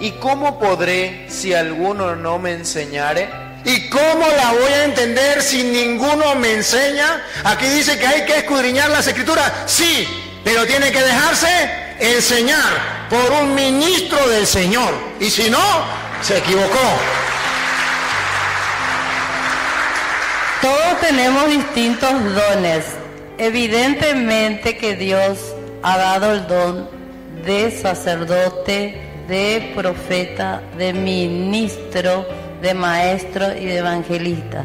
¿y 0.00 0.12
cómo 0.12 0.58
podré 0.58 1.26
si 1.28 1.54
alguno 1.54 2.16
no 2.16 2.38
me 2.38 2.52
enseñare? 2.52 3.28
¿Y 3.64 3.88
cómo 3.88 4.26
la 4.36 4.52
voy 4.52 4.72
a 4.72 4.84
entender 4.84 5.42
si 5.42 5.62
ninguno 5.62 6.34
me 6.34 6.52
enseña? 6.52 7.22
Aquí 7.44 7.66
dice 7.66 7.98
que 7.98 8.06
hay 8.06 8.24
que 8.24 8.38
escudriñar 8.38 8.90
las 8.90 9.06
escrituras. 9.06 9.52
Sí, 9.66 10.06
pero 10.44 10.66
tiene 10.66 10.90
que 10.90 11.02
dejarse 11.02 11.48
enseñar 11.98 13.08
por 13.10 13.30
un 13.42 13.54
ministro 13.54 14.28
del 14.28 14.46
Señor. 14.46 14.94
Y 15.20 15.28
si 15.30 15.50
no, 15.50 15.60
se 16.22 16.38
equivocó. 16.38 16.78
Todos 20.62 21.00
tenemos 21.00 21.46
distintos 21.48 22.12
dones. 22.34 22.84
Evidentemente 23.38 24.76
que 24.76 24.96
Dios 24.96 25.38
ha 25.82 25.96
dado 25.96 26.32
el 26.32 26.46
don 26.46 26.90
de 27.44 27.70
sacerdote, 27.70 29.00
de 29.28 29.72
profeta, 29.74 30.60
de 30.76 30.92
ministro, 30.92 32.26
de 32.62 32.74
maestro 32.74 33.56
y 33.56 33.66
de 33.66 33.78
evangelista. 33.78 34.64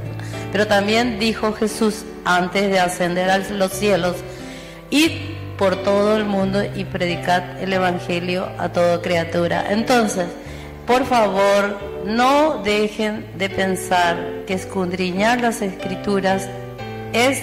Pero 0.52 0.68
también 0.68 1.20
dijo 1.20 1.54
Jesús 1.54 2.04
antes 2.24 2.70
de 2.72 2.80
ascender 2.80 3.30
a 3.30 3.38
los 3.40 3.72
cielos, 3.72 4.16
id 4.90 5.12
por 5.58 5.84
todo 5.84 6.18
el 6.18 6.26
mundo 6.26 6.64
y 6.76 6.84
predicad 6.86 7.62
el 7.62 7.72
evangelio 7.74 8.50
a 8.58 8.70
toda 8.70 9.02
criatura. 9.02 9.66
Entonces, 9.70 10.26
por 10.86 11.06
favor, 11.06 11.80
no 12.06 12.62
dejen 12.64 13.26
de 13.38 13.50
pensar 13.50 14.18
que 14.46 14.54
escudriñar 14.54 15.42
las 15.42 15.62
escrituras 15.62 16.48
es 17.14 17.42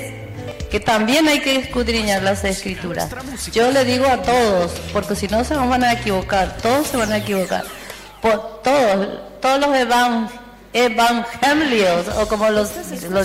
que 0.71 0.78
también 0.80 1.26
hay 1.28 1.40
que 1.40 1.56
escudriñar 1.56 2.23
las 2.23 2.44
escrituras. 2.44 3.09
Yo 3.52 3.71
le 3.73 3.85
digo 3.85 4.06
a 4.06 4.23
todos, 4.23 4.73
porque 4.92 5.14
si 5.16 5.26
no 5.28 5.44
se 5.44 5.54
van 5.54 5.82
a 5.85 5.92
equivocar, 5.92 6.56
todos 6.62 6.87
se 6.87 6.97
van 6.97 7.12
a 7.12 7.18
equivocar. 7.18 7.64
Por 8.21 8.62
todos, 8.62 9.09
todos 9.40 9.61
los 9.61 9.76
evan- 9.76 10.28
evangelios, 10.73 12.09
o 12.19 12.26
como 12.29 12.49
lo 12.50 12.64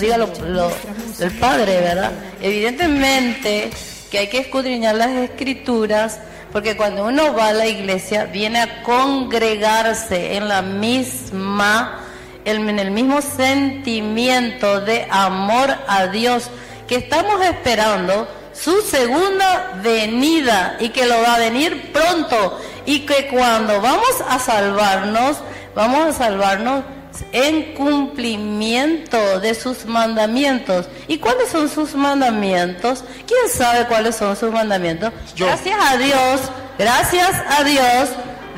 diga 0.00 0.16
el 0.16 1.32
Padre, 1.38 1.80
¿verdad? 1.80 2.12
Evidentemente 2.40 3.70
que 4.10 4.18
hay 4.18 4.28
que 4.28 4.38
escudriñar 4.38 4.94
las 4.94 5.10
escrituras, 5.10 6.18
porque 6.52 6.76
cuando 6.76 7.04
uno 7.04 7.34
va 7.34 7.48
a 7.48 7.52
la 7.52 7.66
iglesia, 7.66 8.24
viene 8.24 8.60
a 8.60 8.82
congregarse 8.82 10.36
en 10.36 10.48
la 10.48 10.62
misma, 10.62 12.00
en 12.44 12.78
el 12.78 12.90
mismo 12.90 13.20
sentimiento 13.20 14.80
de 14.80 15.06
amor 15.10 15.74
a 15.86 16.06
Dios, 16.06 16.50
que 16.86 16.96
estamos 16.96 17.44
esperando 17.44 18.26
su 18.54 18.80
segunda 18.82 19.78
venida 19.82 20.76
y 20.80 20.88
que 20.88 21.06
lo 21.06 21.20
va 21.20 21.34
a 21.34 21.38
venir 21.38 21.92
pronto 21.92 22.58
y 22.86 23.00
que 23.00 23.28
cuando 23.28 23.80
vamos 23.80 24.22
a 24.26 24.38
salvarnos, 24.38 25.36
vamos 25.74 26.06
a 26.06 26.12
salvarnos 26.12 26.82
en 27.32 27.74
cumplimiento 27.74 29.40
de 29.40 29.54
sus 29.54 29.84
mandamientos. 29.86 30.86
¿Y 31.06 31.18
cuáles 31.18 31.48
son 31.50 31.68
sus 31.68 31.94
mandamientos? 31.94 33.04
¿Quién 33.26 33.48
sabe 33.52 33.86
cuáles 33.86 34.16
son 34.16 34.36
sus 34.36 34.50
mandamientos? 34.52 35.12
Yo. 35.34 35.46
Gracias 35.46 35.78
a 35.80 35.96
Dios, 35.96 36.40
gracias 36.78 37.30
a 37.58 37.64
Dios, 37.64 38.10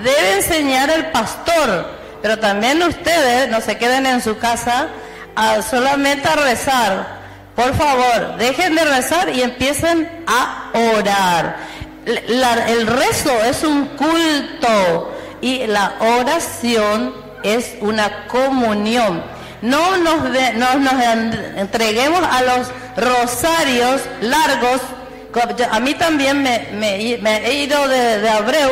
debe 0.03 0.37
enseñar 0.37 0.91
el 0.91 1.07
pastor, 1.11 1.87
pero 2.23 2.39
también 2.39 2.83
ustedes 2.83 3.49
no 3.51 3.61
se 3.61 3.77
queden 3.79 4.07
en 4.07 4.21
su 4.23 4.37
casa 4.39 4.89
a 5.37 5.63
solamente 5.63 6.29
a 6.29 6.37
rezar. 6.37 7.21
Por 7.57 7.75
favor, 7.75 8.37
dejen 8.39 8.75
de 8.75 8.85
rezar 8.85 9.29
y 9.35 9.43
empiecen 9.43 10.25
a 10.27 10.71
orar. 10.99 11.57
La- 12.29 12.69
el 12.71 12.87
rezo 12.87 13.31
es 13.45 13.63
un 13.63 13.87
culto 13.89 15.13
y 15.43 15.67
la 15.67 15.95
oración 16.19 17.15
es 17.43 17.75
una 17.81 18.27
comunión. 18.27 19.23
No 19.63 19.97
nos, 19.99 20.35
entreguemos 21.57 22.23
a 22.23 22.43
los 22.43 22.69
rosarios 22.97 24.01
largos. 24.21 24.81
A 25.71 25.81
mí 25.81 25.95
también 25.95 26.43
me, 26.43 27.47
he 27.47 27.63
ido 27.65 27.89
de, 27.89 28.29
Abreu 28.29 28.71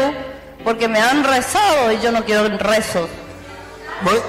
porque 0.65 0.89
me 0.89 0.99
han 0.99 1.25
rezado 1.25 1.93
y 1.93 2.01
yo 2.01 2.11
no 2.11 2.25
quiero 2.25 2.49
rezos. 2.59 3.09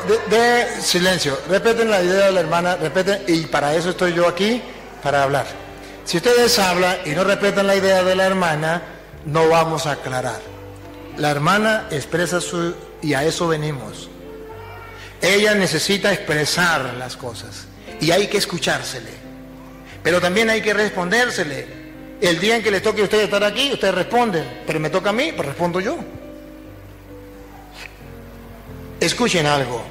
De, 0.07 0.35
de 0.35 0.81
silencio. 0.81 1.39
Repeten 1.47 1.91
la 1.91 2.01
idea 2.01 2.25
de 2.25 2.31
la 2.31 2.39
hermana, 2.39 2.75
repeten, 2.75 3.23
y 3.27 3.45
para 3.45 3.75
eso 3.75 3.91
estoy 3.91 4.13
yo 4.13 4.27
aquí, 4.27 4.61
para 5.03 5.23
hablar. 5.23 5.45
Si 6.05 6.17
ustedes 6.17 6.57
hablan 6.57 6.97
y 7.05 7.11
no 7.11 7.23
respetan 7.23 7.67
la 7.67 7.75
idea 7.75 8.03
de 8.03 8.15
la 8.15 8.25
hermana, 8.25 8.81
no 9.25 9.47
vamos 9.47 9.85
a 9.85 9.91
aclarar. 9.91 10.39
La 11.17 11.29
hermana 11.29 11.85
expresa 11.91 12.41
su... 12.41 12.73
y 13.01 13.13
a 13.13 13.23
eso 13.23 13.47
venimos. 13.47 14.09
Ella 15.21 15.53
necesita 15.55 16.13
expresar 16.13 16.93
las 16.97 17.17
cosas 17.17 17.67
y 17.99 18.11
hay 18.11 18.27
que 18.27 18.37
escuchársele. 18.37 19.11
Pero 20.01 20.21
también 20.21 20.49
hay 20.49 20.61
que 20.61 20.73
respondérsele. 20.73 21.79
El 22.21 22.39
día 22.39 22.55
en 22.55 22.63
que 22.63 22.71
le 22.71 22.81
toque 22.81 23.01
a 23.01 23.03
ustedes 23.05 23.25
estar 23.25 23.43
aquí, 23.43 23.71
ustedes 23.73 23.93
responden. 23.93 24.61
Pero 24.65 24.79
me 24.79 24.89
toca 24.89 25.09
a 25.09 25.13
mí, 25.13 25.31
pues 25.35 25.47
respondo 25.47 25.79
yo. 25.79 25.97
Escuchen 28.99 29.45
algo. 29.45 29.83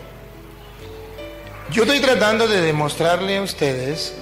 Yo 1.70 1.82
estoy 1.82 2.00
tratando 2.00 2.48
de 2.48 2.62
demostrarle 2.62 3.36
a 3.36 3.42
ustedes 3.42 4.14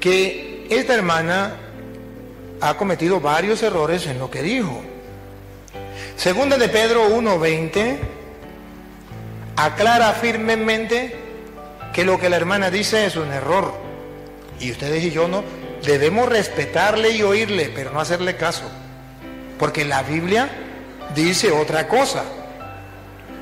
que 0.00 0.66
esta 0.68 0.94
hermana 0.94 1.56
ha 2.60 2.76
cometido 2.76 3.20
varios 3.20 3.62
errores 3.62 4.06
en 4.06 4.18
lo 4.18 4.30
que 4.30 4.42
dijo. 4.42 4.82
Segunda 6.16 6.58
de 6.58 6.68
Pedro 6.68 7.08
1.20 7.08 7.98
aclara 9.56 10.12
firmemente 10.12 11.16
que 11.92 12.04
lo 12.04 12.18
que 12.18 12.30
la 12.30 12.36
hermana 12.36 12.70
dice 12.70 13.06
es 13.06 13.16
un 13.16 13.32
error. 13.32 13.74
Y 14.60 14.70
ustedes 14.70 15.02
y 15.04 15.10
yo 15.10 15.28
no 15.28 15.44
debemos 15.84 16.28
respetarle 16.28 17.10
y 17.10 17.22
oírle, 17.22 17.70
pero 17.74 17.90
no 17.90 18.00
hacerle 18.00 18.36
caso. 18.36 18.64
Porque 19.58 19.84
la 19.84 20.02
Biblia 20.02 20.48
dice 21.14 21.50
otra 21.50 21.88
cosa. 21.88 22.24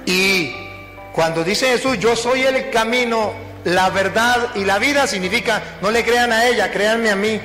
Y 0.07 0.52
cuando 1.12 1.45
dice 1.45 1.67
Jesús, 1.67 1.99
yo 1.99 2.17
soy 2.17 2.43
el 2.43 2.71
camino, 2.71 3.33
la 3.64 3.90
verdad 3.90 4.55
y 4.55 4.64
la 4.64 4.79
vida, 4.79 5.07
significa, 5.07 5.62
no 5.83 5.90
le 5.90 6.05
crean 6.05 6.33
a 6.33 6.47
ella, 6.47 6.71
créanme 6.71 7.11
a 7.11 7.17
mí. 7.17 7.40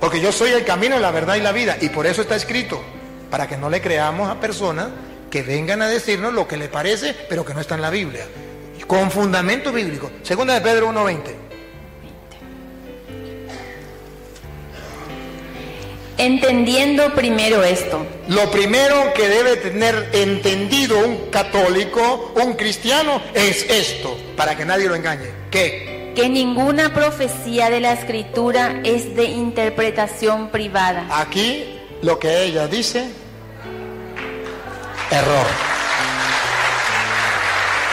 Porque 0.00 0.20
yo 0.20 0.32
soy 0.32 0.50
el 0.50 0.64
camino, 0.64 0.98
la 0.98 1.10
verdad 1.10 1.36
y 1.36 1.40
la 1.40 1.52
vida. 1.52 1.76
Y 1.80 1.88
por 1.88 2.06
eso 2.06 2.22
está 2.22 2.36
escrito, 2.36 2.82
para 3.30 3.46
que 3.48 3.56
no 3.56 3.70
le 3.70 3.80
creamos 3.80 4.28
a 4.28 4.40
personas 4.40 4.88
que 5.30 5.42
vengan 5.42 5.82
a 5.82 5.88
decirnos 5.88 6.32
lo 6.32 6.48
que 6.48 6.56
le 6.56 6.68
parece, 6.68 7.14
pero 7.28 7.44
que 7.44 7.54
no 7.54 7.60
está 7.60 7.74
en 7.74 7.82
la 7.82 7.90
Biblia. 7.90 8.26
Con 8.86 9.10
fundamento 9.10 9.72
bíblico. 9.72 10.10
Segunda 10.22 10.54
de 10.54 10.60
Pedro 10.62 10.88
1.20. 10.90 11.20
Entendiendo 16.16 17.14
primero 17.14 17.62
esto, 17.62 18.04
Lo 18.26 18.50
primero 18.50 19.12
que 19.14 19.28
debe 19.28 19.56
tener 19.56 20.10
entendido 20.12 20.98
un 20.98 21.30
católico, 21.30 22.32
un 22.42 22.54
cristiano, 22.54 23.22
es 23.34 23.64
esto, 23.70 24.18
para 24.36 24.56
que 24.56 24.64
nadie 24.64 24.88
lo 24.88 24.96
engañe. 24.96 25.30
¿Qué? 25.50 25.98
que 26.18 26.28
ninguna 26.28 26.92
profecía 26.92 27.70
de 27.70 27.78
la 27.78 27.92
escritura 27.92 28.80
es 28.82 29.14
de 29.14 29.26
interpretación 29.26 30.48
privada. 30.48 31.06
Aquí 31.12 31.78
lo 32.02 32.18
que 32.18 32.42
ella 32.42 32.66
dice, 32.66 33.08
error. 35.10 35.46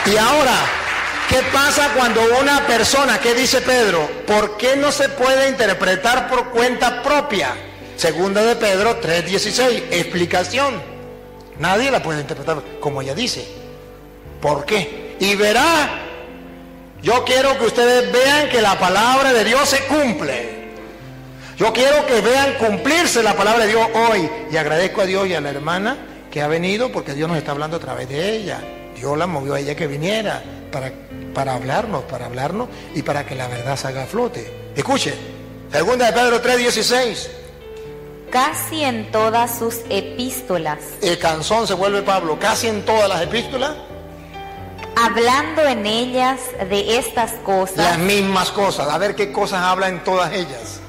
Y 0.06 0.18
ahora, 0.18 0.56
¿qué 1.30 1.42
pasa 1.52 1.90
cuando 1.96 2.22
una 2.40 2.66
persona, 2.68 3.20
qué 3.20 3.34
dice 3.34 3.62
Pedro? 3.62 4.08
¿Por 4.28 4.58
qué 4.58 4.76
no 4.76 4.92
se 4.92 5.10
puede 5.10 5.50
interpretar 5.50 6.28
por 6.30 6.52
cuenta 6.52 7.02
propia? 7.02 7.56
Segunda 7.98 8.44
de 8.44 8.56
Pedro 8.56 9.00
3:16, 9.02 9.86
explicación. 9.92 10.82
Nadie 11.58 11.90
la 11.90 12.04
puede 12.04 12.22
interpretar 12.22 12.62
como 12.80 13.02
ella 13.02 13.16
dice. 13.16 13.48
¿Por 14.42 14.66
qué? 14.66 15.16
Y 15.20 15.36
verá, 15.36 16.02
yo 17.02 17.24
quiero 17.24 17.58
que 17.58 17.66
ustedes 17.66 18.12
vean 18.12 18.50
que 18.50 18.62
la 18.62 18.78
palabra 18.78 19.34
de 19.34 19.44
Dios 19.44 19.68
se 19.68 19.86
cumple. 19.86 20.56
Yo 21.58 21.72
quiero 21.72 22.06
que 22.06 22.20
vean 22.20 22.56
cumplirse 22.56 23.24
la 23.24 23.34
palabra 23.34 23.66
de 23.66 23.72
Dios 23.72 23.88
hoy. 23.94 24.30
Y 24.52 24.58
agradezco 24.58 25.02
a 25.02 25.06
Dios 25.06 25.28
y 25.28 25.34
a 25.34 25.42
la 25.42 25.50
hermana 25.50 25.98
que 26.36 26.42
ha 26.42 26.50
venido 26.50 26.92
porque 26.92 27.14
Dios 27.14 27.30
nos 27.30 27.38
está 27.38 27.52
hablando 27.52 27.78
a 27.78 27.80
través 27.80 28.10
de 28.10 28.36
ella. 28.36 28.60
Dios 28.94 29.18
la 29.18 29.26
movió 29.26 29.54
a 29.54 29.60
ella 29.62 29.74
que 29.74 29.88
viniera. 29.88 30.44
para, 30.70 30.92
para 31.34 31.54
hablarnos, 31.54 32.04
para 32.04 32.26
hablarnos 32.26 32.68
y 32.94 33.04
para 33.04 33.26
que 33.26 33.36
la 33.36 33.48
verdad 33.48 33.78
se 33.78 33.88
haga 33.88 34.04
a 34.04 34.06
flote. 34.06 34.72
Escuche, 34.76 35.14
segunda 35.72 36.08
de 36.08 36.12
Pedro 36.12 36.42
3:16. 36.42 37.30
Casi 38.30 38.84
en 38.84 39.10
todas 39.14 39.58
sus 39.58 39.78
epístolas, 39.90 40.80
El 41.02 41.18
canzón 41.20 41.68
se 41.68 41.74
vuelve 41.74 42.02
Pablo, 42.02 42.38
casi 42.38 42.68
en 42.68 42.84
todas 42.84 43.08
las 43.08 43.22
epístolas, 43.22 43.72
hablando 44.98 45.62
en 45.62 45.86
ellas 45.86 46.42
de 46.70 46.98
estas 46.98 47.32
las 47.32 47.42
cosas, 47.44 47.98
mismas 48.00 48.52
cosas. 48.52 48.90
A 48.90 48.98
ver 48.98 49.16
qué 49.16 49.32
cosas 49.32 49.62
habla 49.62 49.88
en 49.88 50.04
todas 50.04 50.34
ellas. 50.34 50.82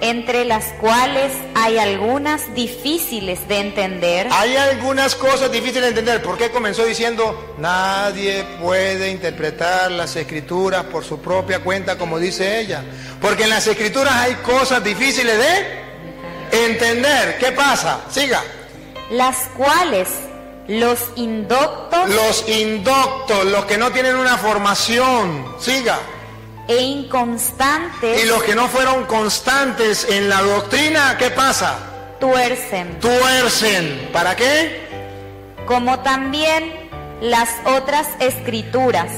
Entre 0.00 0.44
las 0.44 0.64
cuales 0.80 1.32
hay 1.54 1.78
algunas 1.78 2.54
difíciles 2.54 3.46
de 3.48 3.58
entender, 3.58 4.28
Hay 4.30 4.56
algunas 4.56 5.14
cosas 5.14 5.50
difíciles 5.50 5.82
de 5.82 5.88
entender. 5.88 6.22
¿Por 6.22 6.38
qué 6.38 6.50
comenzó 6.50 6.84
diciendo, 6.84 7.54
nadie 7.58 8.44
puede 8.60 9.10
interpretar 9.10 9.90
las 9.90 10.14
escrituras 10.16 10.84
por 10.84 11.04
su 11.04 11.20
propia 11.20 11.60
cuenta, 11.60 11.98
como 11.98 12.18
dice 12.18 12.60
ella? 12.60 12.82
Porque 13.20 13.44
en 13.44 13.50
las 13.50 13.66
escrituras 13.66 14.14
hay 14.14 14.34
cosas 14.36 14.82
difíciles 14.84 15.36
de 15.38 16.66
entender. 16.66 17.38
¿Qué 17.38 17.52
pasa? 17.52 18.00
Siga. 18.10 18.42
las 19.10 19.36
cuales 19.56 20.08
los 20.68 20.98
indoctos 21.16 22.08
Los 22.10 22.46
indoctos, 22.46 23.44
los 23.46 23.64
que 23.64 23.78
no 23.78 23.90
tienen 23.90 24.16
una 24.16 24.36
formación, 24.36 25.54
siga. 25.58 25.98
E 26.68 26.76
inconstantes 26.82 28.22
Y 28.22 28.26
los 28.26 28.42
que 28.42 28.54
no 28.54 28.68
fueron 28.68 29.04
constantes 29.06 30.06
en 30.08 30.28
la 30.28 30.42
doctrina, 30.42 31.16
¿qué 31.18 31.30
pasa? 31.30 31.78
tuercen, 32.20 32.98
Tuercen. 33.00 34.10
¿Para 34.12 34.36
qué? 34.36 34.86
como 35.66 36.00
también 36.00 36.72
las 37.20 37.50
otras 37.66 38.08
escrituras, 38.20 39.10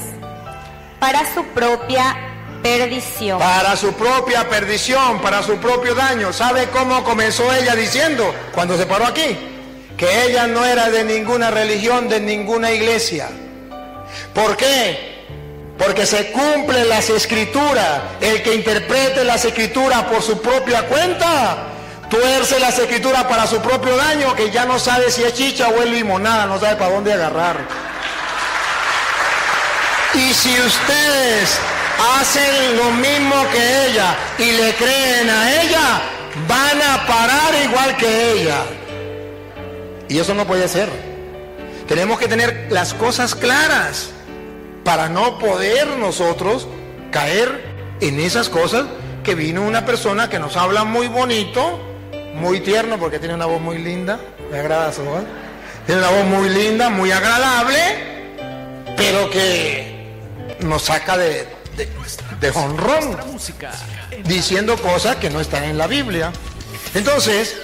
para 0.99 1.21
su 1.33 1.45
propia 1.45 2.17
perdición. 2.61 3.39
Para 3.39 3.77
su 3.77 3.93
propia 3.93 4.49
perdición, 4.49 5.19
para 5.21 5.41
su 5.43 5.55
propio 5.57 5.95
daño. 5.95 6.33
¿Sabe 6.33 6.67
cómo 6.67 7.03
comenzó 7.05 7.51
ella 7.53 7.73
diciendo 7.75 8.35
cuando 8.51 8.77
se 8.77 8.85
paró 8.85 9.05
aquí? 9.05 9.37
Que 9.97 10.25
ella 10.25 10.45
no 10.45 10.65
era 10.65 10.89
de 10.89 11.05
ninguna 11.05 11.51
religión, 11.51 12.09
de 12.09 12.19
ninguna 12.19 12.71
iglesia. 12.71 13.29
¿Por 14.33 14.57
qué? 14.57 15.10
Porque 15.81 16.05
se 16.05 16.31
cumplen 16.31 16.87
las 16.89 17.09
escrituras. 17.09 18.01
El 18.21 18.43
que 18.43 18.53
interprete 18.53 19.23
las 19.23 19.43
escrituras 19.45 20.03
por 20.03 20.21
su 20.21 20.39
propia 20.39 20.83
cuenta, 20.87 21.69
tuerce 22.07 22.59
las 22.59 22.77
escrituras 22.77 23.23
para 23.23 23.47
su 23.47 23.59
propio 23.61 23.97
daño, 23.97 24.35
que 24.35 24.51
ya 24.51 24.65
no 24.65 24.77
sabe 24.77 25.09
si 25.09 25.23
es 25.23 25.33
chicha 25.33 25.69
o 25.69 25.81
es 25.81 25.89
limonada, 25.89 26.45
no 26.45 26.59
sabe 26.59 26.75
para 26.75 26.91
dónde 26.91 27.13
agarrar. 27.13 27.57
Y 30.13 30.31
si 30.33 30.53
ustedes 30.59 31.57
hacen 32.19 32.77
lo 32.77 32.91
mismo 32.91 33.35
que 33.51 33.87
ella 33.87 34.15
y 34.37 34.51
le 34.51 34.75
creen 34.75 35.29
a 35.31 35.63
ella, 35.63 36.01
van 36.47 36.79
a 36.79 37.07
parar 37.07 37.55
igual 37.63 37.97
que 37.97 38.33
ella. 38.33 38.61
Y 40.07 40.19
eso 40.19 40.35
no 40.35 40.45
puede 40.45 40.67
ser. 40.67 40.89
Tenemos 41.87 42.19
que 42.19 42.27
tener 42.27 42.67
las 42.69 42.93
cosas 42.93 43.33
claras 43.33 44.10
para 44.83 45.09
no 45.09 45.37
poder 45.39 45.87
nosotros 45.97 46.67
caer 47.11 47.97
en 48.01 48.19
esas 48.19 48.49
cosas 48.49 48.85
que 49.23 49.35
vino 49.35 49.61
una 49.61 49.85
persona 49.85 50.29
que 50.29 50.39
nos 50.39 50.57
habla 50.57 50.83
muy 50.83 51.07
bonito, 51.07 51.79
muy 52.35 52.61
tierno, 52.61 52.97
porque 52.97 53.19
tiene 53.19 53.35
una 53.35 53.45
voz 53.45 53.61
muy 53.61 53.77
linda, 53.77 54.19
me 54.51 54.59
agrada 54.59 54.91
su 54.91 55.03
voz, 55.03 55.23
tiene 55.85 56.01
una 56.01 56.09
voz 56.09 56.25
muy 56.25 56.49
linda, 56.49 56.89
muy 56.89 57.11
agradable, 57.11 57.77
pero 58.97 59.29
que 59.29 60.15
nos 60.61 60.83
saca 60.83 61.17
de, 61.17 61.47
de, 61.77 61.87
de 62.39 62.51
jonrón, 62.51 63.17
diciendo 64.25 64.77
cosas 64.77 65.17
que 65.17 65.29
no 65.29 65.39
están 65.39 65.63
en 65.65 65.77
la 65.77 65.87
Biblia. 65.87 66.31
Entonces, 66.95 67.55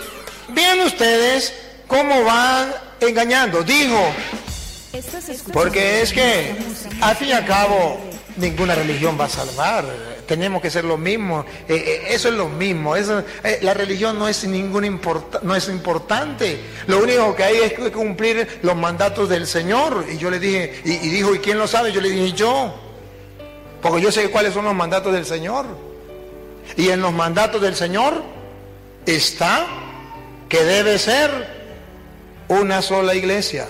vean 0.49 0.79
ustedes 0.81 1.53
cómo 1.87 2.23
van 2.23 2.73
engañando. 2.99 3.63
Dijo, 3.63 3.99
porque 5.53 6.01
es 6.01 6.13
que, 6.13 6.55
al 7.01 7.15
fin 7.15 7.29
y 7.29 7.31
al 7.33 7.45
cabo, 7.45 7.99
ninguna 8.37 8.73
religión 8.75 9.17
va 9.19 9.25
a 9.25 9.29
salvar. 9.29 9.85
Tenemos 10.27 10.61
que 10.61 10.69
ser 10.69 10.83
lo 10.85 10.97
mismo. 10.97 11.45
Eh, 11.67 11.75
eh, 11.75 12.01
eso 12.09 12.27
es 12.29 12.33
lo 12.35 12.49
mismo. 12.49 12.95
Eh, 12.97 13.59
la 13.61 13.73
religión 13.73 14.17
no 14.19 14.27
es, 14.27 14.43
ningún 14.45 14.83
importa- 14.85 15.39
no 15.43 15.55
es 15.55 15.69
importante. 15.69 16.59
Lo 16.87 16.99
único 16.99 17.33
que 17.35 17.43
hay 17.43 17.57
es 17.57 17.73
cumplir 17.91 18.59
los 18.61 18.75
mandatos 18.75 19.29
del 19.29 19.47
Señor. 19.47 20.05
Y 20.11 20.17
yo 20.17 20.29
le 20.29 20.39
dije, 20.39 20.81
y, 20.83 20.93
y 20.93 21.09
dijo, 21.09 21.33
¿y 21.33 21.39
quién 21.39 21.57
lo 21.57 21.67
sabe? 21.67 21.91
Yo 21.93 22.01
le 22.01 22.09
dije, 22.09 22.33
yo. 22.33 22.73
Porque 23.81 24.01
yo 24.01 24.11
sé 24.11 24.29
cuáles 24.29 24.53
son 24.53 24.65
los 24.65 24.75
mandatos 24.75 25.13
del 25.13 25.25
Señor. 25.25 25.65
Y 26.75 26.89
en 26.89 27.01
los 27.01 27.13
mandatos 27.13 27.61
del 27.61 27.75
Señor 27.75 28.21
está 29.05 29.65
que 30.49 30.63
debe 30.63 30.97
ser 30.99 31.29
una 32.49 32.81
sola 32.81 33.15
iglesia. 33.15 33.67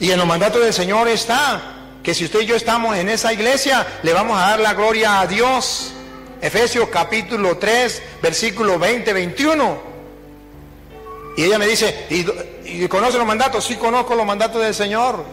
Y 0.00 0.10
en 0.10 0.18
los 0.18 0.26
mandatos 0.26 0.62
del 0.62 0.72
Señor 0.72 1.08
está 1.08 1.76
que 2.02 2.14
si 2.14 2.24
usted 2.24 2.40
y 2.40 2.46
yo 2.46 2.54
estamos 2.54 2.96
en 2.96 3.08
esa 3.08 3.32
iglesia, 3.32 3.86
le 4.02 4.12
vamos 4.12 4.38
a 4.38 4.50
dar 4.50 4.60
la 4.60 4.74
gloria 4.74 5.20
a 5.20 5.26
Dios. 5.26 5.92
Efesios 6.40 6.88
capítulo 6.88 7.58
3, 7.58 8.02
versículo 8.22 8.78
20, 8.78 9.12
21. 9.12 9.96
Y 11.36 11.44
ella 11.44 11.58
me 11.58 11.66
dice, 11.66 12.06
¿y, 12.08 12.86
conoce 12.86 13.18
los 13.18 13.26
mandatos? 13.26 13.64
Sí, 13.64 13.76
conozco 13.76 14.14
los 14.14 14.24
mandatos 14.24 14.62
del 14.62 14.74
Señor. 14.74 15.24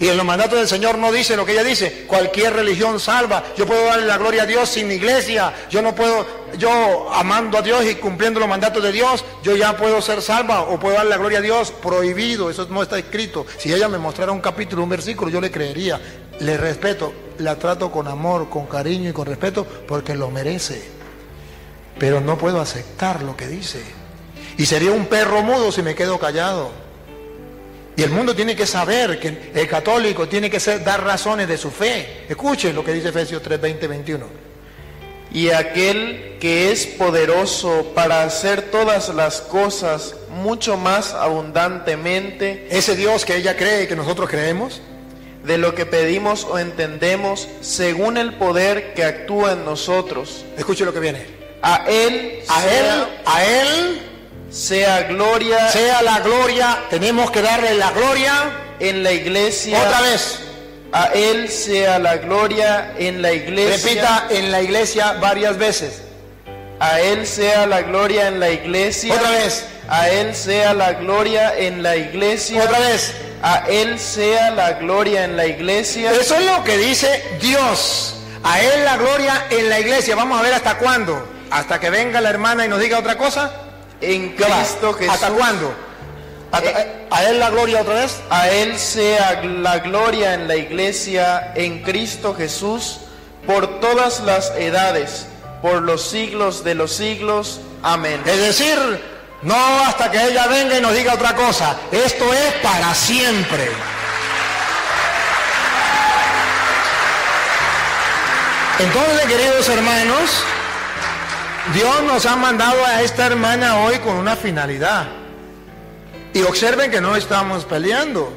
Y 0.00 0.08
en 0.08 0.16
los 0.16 0.24
mandatos 0.24 0.58
del 0.58 0.68
Señor 0.68 0.98
no 0.98 1.12
dice 1.12 1.36
lo 1.36 1.44
que 1.44 1.52
ella 1.52 1.64
dice, 1.64 2.06
cualquier 2.06 2.54
religión 2.54 2.98
salva. 2.98 3.44
Yo 3.56 3.66
puedo 3.66 3.84
darle 3.84 4.06
la 4.06 4.18
gloria 4.18 4.44
a 4.44 4.46
Dios 4.46 4.68
sin 4.68 4.90
iglesia. 4.90 5.52
Yo 5.70 5.82
no 5.82 5.94
puedo, 5.94 6.26
yo 6.58 7.12
amando 7.12 7.58
a 7.58 7.62
Dios 7.62 7.84
y 7.84 7.94
cumpliendo 7.96 8.40
los 8.40 8.48
mandatos 8.48 8.82
de 8.82 8.92
Dios, 8.92 9.24
yo 9.42 9.56
ya 9.56 9.76
puedo 9.76 10.00
ser 10.00 10.22
salva 10.22 10.62
o 10.62 10.78
puedo 10.78 10.94
darle 10.94 11.10
la 11.10 11.16
gloria 11.16 11.38
a 11.38 11.42
Dios. 11.42 11.70
Prohibido, 11.70 12.50
eso 12.50 12.66
no 12.70 12.82
está 12.82 12.98
escrito. 12.98 13.46
Si 13.58 13.72
ella 13.72 13.88
me 13.88 13.98
mostrara 13.98 14.32
un 14.32 14.40
capítulo, 14.40 14.82
un 14.82 14.88
versículo, 14.88 15.30
yo 15.30 15.40
le 15.40 15.50
creería. 15.50 16.00
Le 16.40 16.56
respeto, 16.56 17.12
la 17.38 17.56
trato 17.56 17.90
con 17.90 18.08
amor, 18.08 18.48
con 18.48 18.66
cariño 18.66 19.10
y 19.10 19.12
con 19.12 19.26
respeto 19.26 19.66
porque 19.86 20.14
lo 20.14 20.30
merece. 20.30 20.82
Pero 21.98 22.20
no 22.20 22.38
puedo 22.38 22.60
aceptar 22.60 23.22
lo 23.22 23.36
que 23.36 23.46
dice. 23.46 23.82
Y 24.58 24.66
sería 24.66 24.92
un 24.92 25.06
perro 25.06 25.42
mudo 25.42 25.72
si 25.72 25.82
me 25.82 25.94
quedo 25.94 26.18
callado. 26.18 26.70
Y 27.96 28.02
el 28.02 28.10
mundo 28.10 28.34
tiene 28.34 28.56
que 28.56 28.66
saber 28.66 29.20
que 29.20 29.52
el 29.54 29.68
católico 29.68 30.26
tiene 30.26 30.48
que 30.48 30.58
dar 30.78 31.04
razones 31.04 31.46
de 31.46 31.58
su 31.58 31.70
fe. 31.70 32.24
Escuchen 32.28 32.74
lo 32.74 32.84
que 32.84 32.92
dice 32.92 33.10
Efesios 33.10 33.42
3, 33.42 33.60
20, 33.60 33.86
21. 33.86 34.51
Y 35.32 35.50
aquel 35.50 36.36
que 36.40 36.72
es 36.72 36.86
poderoso 36.86 37.92
para 37.94 38.24
hacer 38.24 38.70
todas 38.70 39.08
las 39.10 39.40
cosas 39.40 40.14
mucho 40.28 40.76
más 40.76 41.14
abundantemente 41.14 42.66
Ese 42.70 42.96
Dios 42.96 43.24
que 43.24 43.36
ella 43.36 43.56
cree 43.56 43.84
y 43.84 43.86
que 43.86 43.96
nosotros 43.96 44.28
creemos, 44.28 44.80
de 45.44 45.58
lo 45.58 45.74
que 45.74 45.86
pedimos 45.86 46.44
o 46.44 46.58
entendemos, 46.58 47.48
según 47.60 48.16
el 48.16 48.34
poder 48.34 48.94
que 48.94 49.04
actúa 49.04 49.52
en 49.52 49.64
nosotros. 49.64 50.44
escuche 50.56 50.84
lo 50.84 50.92
que 50.92 51.00
viene. 51.00 51.26
A 51.62 51.84
Él, 51.88 52.40
A 52.48 52.66
Él, 52.66 53.04
a 53.24 53.44
Él 53.44 54.02
sea 54.50 55.04
gloria 55.04 55.70
sea 55.70 56.02
la 56.02 56.20
gloria, 56.20 56.84
tenemos 56.90 57.30
que 57.30 57.40
darle 57.40 57.74
la 57.74 57.90
gloria 57.92 58.74
en 58.78 59.02
la 59.02 59.12
iglesia. 59.12 59.80
otra 59.80 60.02
vez. 60.02 60.40
A 60.92 61.06
Él 61.14 61.48
sea 61.48 61.98
la 61.98 62.18
gloria 62.18 62.92
en 62.98 63.22
la 63.22 63.32
iglesia. 63.32 63.88
Repita 63.88 64.26
en 64.28 64.52
la 64.52 64.60
iglesia 64.60 65.14
varias 65.14 65.56
veces. 65.56 66.02
A 66.80 67.00
Él 67.00 67.26
sea 67.26 67.66
la 67.66 67.80
gloria 67.82 68.28
en 68.28 68.38
la 68.38 68.50
iglesia. 68.50 69.14
Otra 69.14 69.30
vez. 69.30 69.64
A 69.88 70.10
Él 70.10 70.34
sea 70.34 70.74
la 70.74 70.92
gloria 70.92 71.56
en 71.56 71.82
la 71.82 71.96
iglesia. 71.96 72.62
Otra 72.64 72.78
vez. 72.78 73.14
A 73.42 73.64
Él 73.68 73.98
sea 73.98 74.50
la 74.50 74.74
gloria 74.74 75.24
en 75.24 75.36
la 75.36 75.46
iglesia. 75.46 76.12
Eso 76.12 76.36
es 76.36 76.44
lo 76.44 76.62
que 76.62 76.76
dice 76.76 77.24
Dios. 77.40 78.16
A 78.44 78.60
Él 78.60 78.84
la 78.84 78.98
gloria 78.98 79.46
en 79.48 79.70
la 79.70 79.80
iglesia. 79.80 80.14
Vamos 80.14 80.38
a 80.38 80.42
ver 80.42 80.52
hasta 80.52 80.76
cuándo. 80.76 81.26
Hasta 81.50 81.80
que 81.80 81.88
venga 81.88 82.20
la 82.20 82.28
hermana 82.28 82.66
y 82.66 82.68
nos 82.68 82.80
diga 82.80 82.98
otra 82.98 83.16
cosa. 83.16 83.50
En. 84.02 84.32
Cristo 84.34 84.92
Jesús. 84.92 85.14
¿Hasta 85.14 85.30
cuándo? 85.30 85.74
¿Hasta- 86.52 86.86
¿A 87.10 87.24
Él 87.24 87.40
la 87.40 87.50
gloria 87.50 87.80
otra 87.82 87.94
vez? 87.94 88.20
A 88.30 88.48
Él 88.48 88.78
sea 88.78 89.42
la 89.42 89.78
gloria 89.78 90.34
en 90.34 90.48
la 90.48 90.56
iglesia, 90.56 91.52
en 91.54 91.82
Cristo 91.82 92.34
Jesús, 92.34 92.98
por 93.46 93.80
todas 93.80 94.20
las 94.20 94.50
edades, 94.56 95.26
por 95.62 95.82
los 95.82 96.02
siglos 96.08 96.62
de 96.64 96.74
los 96.74 96.92
siglos. 96.92 97.60
Amén. 97.82 98.20
Es 98.26 98.38
decir, 98.38 98.78
no 99.42 99.56
hasta 99.86 100.10
que 100.10 100.22
ella 100.22 100.46
venga 100.46 100.78
y 100.78 100.80
nos 100.80 100.94
diga 100.94 101.14
otra 101.14 101.34
cosa. 101.34 101.76
Esto 101.90 102.32
es 102.32 102.52
para 102.62 102.94
siempre. 102.94 103.68
Entonces, 108.78 109.26
queridos 109.26 109.68
hermanos, 109.68 110.44
Dios 111.74 112.02
nos 112.02 112.26
ha 112.26 112.36
mandado 112.36 112.84
a 112.84 113.02
esta 113.02 113.26
hermana 113.26 113.78
hoy 113.78 113.98
con 114.00 114.16
una 114.16 114.34
finalidad. 114.34 115.06
Y 116.34 116.42
observen 116.42 116.90
que 116.90 117.00
no 117.00 117.16
estamos 117.16 117.64
peleando. 117.64 118.32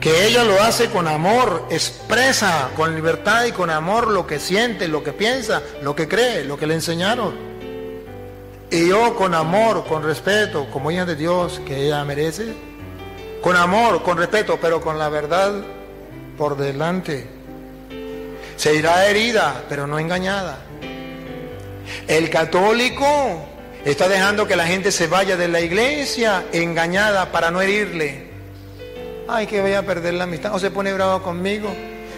que 0.00 0.26
ella 0.26 0.44
lo 0.44 0.62
hace 0.62 0.90
con 0.90 1.08
amor, 1.08 1.66
expresa 1.70 2.70
con 2.76 2.94
libertad 2.94 3.46
y 3.46 3.52
con 3.52 3.68
amor 3.68 4.06
lo 4.06 4.28
que 4.28 4.38
siente, 4.38 4.86
lo 4.86 5.02
que 5.02 5.12
piensa, 5.12 5.60
lo 5.82 5.96
que 5.96 6.06
cree, 6.06 6.44
lo 6.44 6.56
que 6.56 6.68
le 6.68 6.74
enseñaron. 6.74 7.34
Y 8.70 8.88
yo 8.88 9.16
con 9.16 9.34
amor, 9.34 9.84
con 9.86 10.04
respeto, 10.04 10.68
como 10.70 10.92
hija 10.92 11.04
de 11.04 11.16
Dios 11.16 11.60
que 11.66 11.86
ella 11.86 12.04
merece, 12.04 12.54
con 13.42 13.56
amor, 13.56 14.02
con 14.02 14.18
respeto, 14.18 14.58
pero 14.60 14.80
con 14.80 14.98
la 14.98 15.08
verdad 15.08 15.52
por 16.36 16.56
delante. 16.56 17.26
Se 18.56 18.74
irá 18.74 19.06
herida, 19.06 19.64
pero 19.68 19.86
no 19.86 19.98
engañada. 19.98 20.58
El 22.06 22.28
católico 22.30 23.46
está 23.84 24.08
dejando 24.08 24.46
que 24.46 24.56
la 24.56 24.66
gente 24.66 24.92
se 24.92 25.06
vaya 25.06 25.36
de 25.36 25.48
la 25.48 25.60
iglesia 25.60 26.44
engañada 26.52 27.32
para 27.32 27.50
no 27.50 27.60
herirle. 27.60 28.28
Ay, 29.28 29.46
que 29.46 29.60
voy 29.60 29.74
a 29.74 29.84
perder 29.84 30.14
la 30.14 30.24
amistad. 30.24 30.54
O 30.54 30.58
se 30.58 30.70
pone 30.70 30.92
bravo 30.92 31.22
conmigo. 31.22 31.74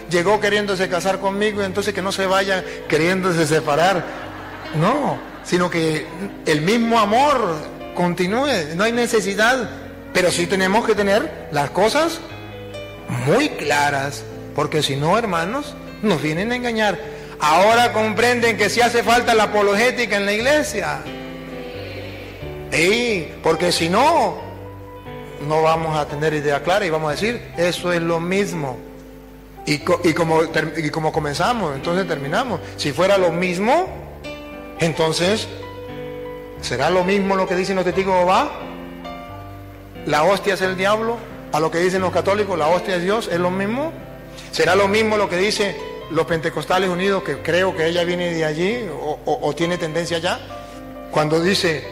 Llegó 0.09 0.39
queriéndose 0.39 0.89
casar 0.89 1.19
conmigo 1.19 1.61
y 1.61 1.65
entonces 1.65 1.93
que 1.93 2.01
no 2.01 2.11
se 2.11 2.25
vaya 2.25 2.63
queriéndose 2.87 3.45
separar. 3.45 4.03
No, 4.75 5.19
sino 5.43 5.69
que 5.69 6.05
el 6.45 6.61
mismo 6.61 6.99
amor 6.99 7.55
continúe. 7.95 8.75
No 8.75 8.83
hay 8.85 8.93
necesidad, 8.93 9.69
pero 10.13 10.31
sí 10.31 10.47
tenemos 10.47 10.85
que 10.85 10.95
tener 10.95 11.49
las 11.51 11.69
cosas 11.71 12.19
muy 13.25 13.49
claras. 13.49 14.23
Porque 14.55 14.81
si 14.81 14.95
no, 14.95 15.17
hermanos, 15.17 15.75
nos 16.01 16.21
vienen 16.21 16.51
a 16.51 16.55
engañar. 16.55 16.99
Ahora 17.39 17.91
comprenden 17.91 18.57
que 18.57 18.69
si 18.69 18.81
hace 18.81 19.03
falta 19.03 19.33
la 19.33 19.43
apologética 19.43 20.17
en 20.17 20.25
la 20.25 20.33
iglesia. 20.33 20.99
Sí, 22.71 23.31
porque 23.43 23.71
si 23.71 23.89
no, 23.89 24.37
no 25.47 25.61
vamos 25.61 25.97
a 25.97 26.07
tener 26.07 26.33
idea 26.33 26.63
clara 26.63 26.85
y 26.85 26.89
vamos 26.89 27.09
a 27.09 27.11
decir, 27.11 27.41
eso 27.57 27.91
es 27.91 28.01
lo 28.01 28.19
mismo. 28.19 28.77
Y, 29.65 29.79
como, 29.79 30.41
y 30.77 30.89
como 30.89 31.11
comenzamos, 31.11 31.75
entonces 31.75 32.07
terminamos. 32.07 32.59
Si 32.77 32.91
fuera 32.91 33.17
lo 33.17 33.31
mismo, 33.31 33.87
entonces, 34.79 35.47
¿será 36.61 36.89
lo 36.89 37.03
mismo 37.03 37.35
lo 37.35 37.47
que 37.47 37.55
dicen 37.55 37.75
los 37.75 37.85
testigos 37.85 38.13
de 38.15 38.19
Jehová? 38.21 38.51
¿La 40.07 40.23
hostia 40.23 40.55
es 40.55 40.61
el 40.61 40.75
diablo? 40.75 41.17
A 41.53 41.59
lo 41.59 41.69
que 41.69 41.77
dicen 41.77 42.01
los 42.01 42.11
católicos, 42.11 42.57
la 42.57 42.67
hostia 42.67 42.95
es 42.95 43.03
Dios, 43.03 43.29
¿es 43.31 43.39
lo 43.39 43.51
mismo? 43.51 43.93
¿Será 44.51 44.75
lo 44.75 44.87
mismo 44.87 45.17
lo 45.17 45.29
que 45.29 45.37
dicen 45.37 45.75
los 46.09 46.25
pentecostales 46.25 46.89
unidos, 46.89 47.23
que 47.23 47.41
creo 47.41 47.75
que 47.75 47.87
ella 47.87 48.03
viene 48.03 48.33
de 48.33 48.43
allí 48.43 48.87
o, 49.25 49.53
tiene 49.55 49.77
tendencia 49.77 50.17
allá? 50.17 50.39
Cuando 51.11 51.39
dice, 51.39 51.85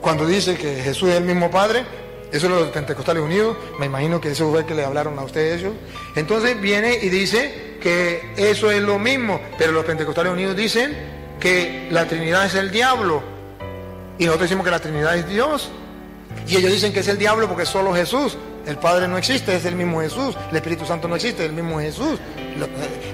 cuando 0.00 0.26
dice 0.26 0.56
que 0.56 0.76
Jesús 0.76 1.10
es 1.10 1.16
el 1.16 1.24
mismo 1.24 1.50
Padre, 1.50 1.84
eso 2.32 2.46
es 2.46 2.52
los 2.52 2.68
pentecostales 2.68 3.22
unidos, 3.22 3.56
me 3.78 3.86
imagino 3.86 4.20
que 4.20 4.30
eso 4.30 4.50
fue 4.50 4.66
que 4.66 4.74
le 4.74 4.84
hablaron 4.84 5.18
a 5.18 5.22
ustedes 5.22 5.60
ellos. 5.60 5.74
Entonces 6.14 6.60
viene 6.60 6.98
y 7.00 7.08
dice 7.08 7.78
que 7.80 8.32
eso 8.36 8.70
es 8.70 8.82
lo 8.82 8.98
mismo, 8.98 9.40
pero 9.56 9.72
los 9.72 9.84
pentecostales 9.84 10.32
unidos 10.32 10.56
dicen 10.56 10.96
que 11.40 11.88
la 11.90 12.06
Trinidad 12.06 12.46
es 12.46 12.54
el 12.54 12.70
diablo. 12.70 13.22
Y 14.18 14.24
nosotros 14.24 14.48
decimos 14.48 14.64
que 14.64 14.70
la 14.70 14.80
Trinidad 14.80 15.16
es 15.16 15.28
Dios. 15.28 15.70
Y 16.46 16.56
ellos 16.56 16.72
dicen 16.72 16.92
que 16.92 17.00
es 17.00 17.08
el 17.08 17.18
diablo 17.18 17.46
porque 17.46 17.62
es 17.62 17.68
solo 17.68 17.94
Jesús. 17.94 18.36
El 18.66 18.76
Padre 18.76 19.08
no 19.08 19.16
existe, 19.16 19.54
es 19.54 19.64
el 19.64 19.76
mismo 19.76 20.00
Jesús. 20.00 20.36
El 20.50 20.56
Espíritu 20.56 20.84
Santo 20.84 21.08
no 21.08 21.16
existe, 21.16 21.44
es 21.44 21.48
el 21.48 21.54
mismo 21.54 21.78
Jesús. 21.78 22.18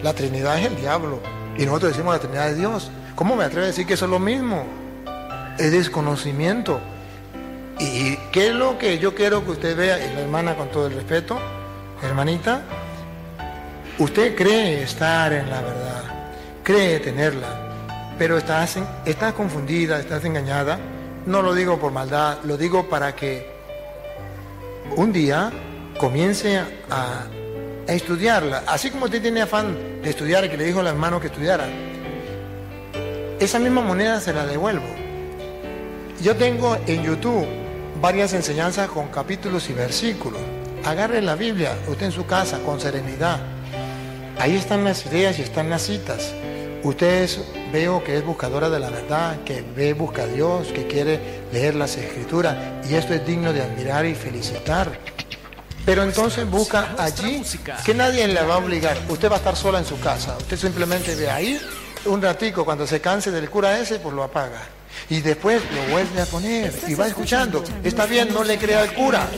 La, 0.02 0.12
Trinidad 0.12 0.58
es 0.58 0.66
el 0.66 0.76
diablo. 0.76 1.20
Y 1.56 1.64
nosotros 1.64 1.92
decimos 1.92 2.14
la 2.14 2.20
Trinidad 2.20 2.50
es 2.50 2.56
Dios. 2.56 2.90
¿Cómo 3.14 3.36
me 3.36 3.44
atrevo 3.44 3.64
a 3.64 3.68
decir 3.68 3.86
que 3.86 3.94
eso 3.94 4.06
es 4.06 4.10
lo 4.10 4.18
mismo? 4.18 4.64
Es 5.58 5.72
desconocimiento. 5.72 6.80
¿Y 7.78 8.16
qué 8.32 8.48
es 8.48 8.54
lo 8.54 8.78
que 8.78 8.98
yo 8.98 9.14
quiero 9.14 9.44
que 9.44 9.52
usted 9.52 9.76
vea? 9.76 9.98
Y 9.98 10.14
la 10.14 10.20
hermana, 10.20 10.56
con 10.56 10.68
todo 10.70 10.86
el 10.86 10.94
respeto, 10.94 11.38
hermanita, 12.02 12.62
usted 13.98 14.34
cree 14.34 14.82
estar 14.82 15.32
en 15.32 15.50
la 15.50 15.60
verdad, 15.60 16.04
cree 16.62 17.00
tenerla, 17.00 17.48
pero 18.18 18.38
estás, 18.38 18.78
estás 19.04 19.32
confundida, 19.32 19.98
estás 19.98 20.24
engañada. 20.24 20.78
No 21.26 21.42
lo 21.42 21.54
digo 21.54 21.78
por 21.78 21.90
maldad, 21.90 22.38
lo 22.44 22.56
digo 22.56 22.88
para 22.88 23.14
que 23.14 23.50
un 24.96 25.12
día 25.12 25.50
comience 25.98 26.60
a, 26.90 27.26
estudiarla. 27.86 28.62
Así 28.66 28.90
como 28.90 29.06
usted 29.06 29.20
tiene 29.20 29.42
afán 29.42 30.00
de 30.02 30.08
estudiar, 30.08 30.48
que 30.50 30.56
le 30.56 30.64
dijo 30.64 30.80
al 30.80 30.86
hermano 30.86 31.20
que 31.20 31.26
estudiara, 31.26 31.66
esa 33.38 33.58
misma 33.58 33.82
moneda 33.82 34.20
se 34.20 34.32
la 34.32 34.46
devuelvo. 34.46 35.03
Yo 36.22 36.36
tengo 36.36 36.76
en 36.86 37.02
YouTube 37.02 37.46
varias 38.00 38.32
enseñanzas 38.32 38.88
con 38.88 39.08
capítulos 39.08 39.68
y 39.68 39.72
versículos. 39.72 40.40
Agarre 40.84 41.20
la 41.20 41.34
Biblia, 41.34 41.76
usted 41.88 42.06
en 42.06 42.12
su 42.12 42.26
casa, 42.26 42.60
con 42.60 42.80
serenidad. 42.80 43.40
Ahí 44.38 44.56
están 44.56 44.84
las 44.84 45.04
ideas 45.06 45.38
y 45.38 45.42
están 45.42 45.70
las 45.70 45.82
citas. 45.82 46.32
Usted 46.82 47.28
veo 47.72 48.04
que 48.04 48.16
es 48.16 48.24
buscadora 48.24 48.68
de 48.68 48.78
la 48.78 48.90
verdad, 48.90 49.42
que 49.44 49.64
ve, 49.74 49.94
busca 49.94 50.22
a 50.22 50.26
Dios, 50.26 50.68
que 50.68 50.86
quiere 50.86 51.42
leer 51.52 51.74
las 51.74 51.96
escrituras. 51.96 52.56
Y 52.88 52.94
esto 52.94 53.14
es 53.14 53.26
digno 53.26 53.52
de 53.52 53.62
admirar 53.62 54.06
y 54.06 54.14
felicitar. 54.14 54.92
Pero 55.84 56.02
entonces 56.02 56.48
busca 56.48 56.94
allí 56.98 57.42
que 57.84 57.94
nadie 57.94 58.26
le 58.28 58.42
va 58.42 58.54
a 58.54 58.58
obligar. 58.58 58.96
Usted 59.08 59.30
va 59.30 59.36
a 59.36 59.38
estar 59.38 59.56
sola 59.56 59.78
en 59.78 59.84
su 59.84 59.98
casa. 60.00 60.36
Usted 60.38 60.58
simplemente 60.58 61.14
ve 61.14 61.30
ahí 61.30 61.60
un 62.06 62.20
ratico, 62.20 62.64
cuando 62.64 62.86
se 62.86 63.00
canse 63.00 63.30
del 63.30 63.50
cura 63.50 63.78
ese, 63.78 63.98
pues 63.98 64.14
lo 64.14 64.22
apaga. 64.22 64.73
Y 65.10 65.20
después 65.20 65.62
lo 65.74 65.92
vuelve 65.92 66.20
a 66.20 66.26
poner 66.26 66.72
y 66.86 66.94
va 66.94 67.06
escuchando. 67.06 67.62
Está 67.82 68.06
bien, 68.06 68.32
no 68.32 68.42
le 68.44 68.58
crea 68.58 68.80
al 68.80 68.94
cura, 68.94 69.28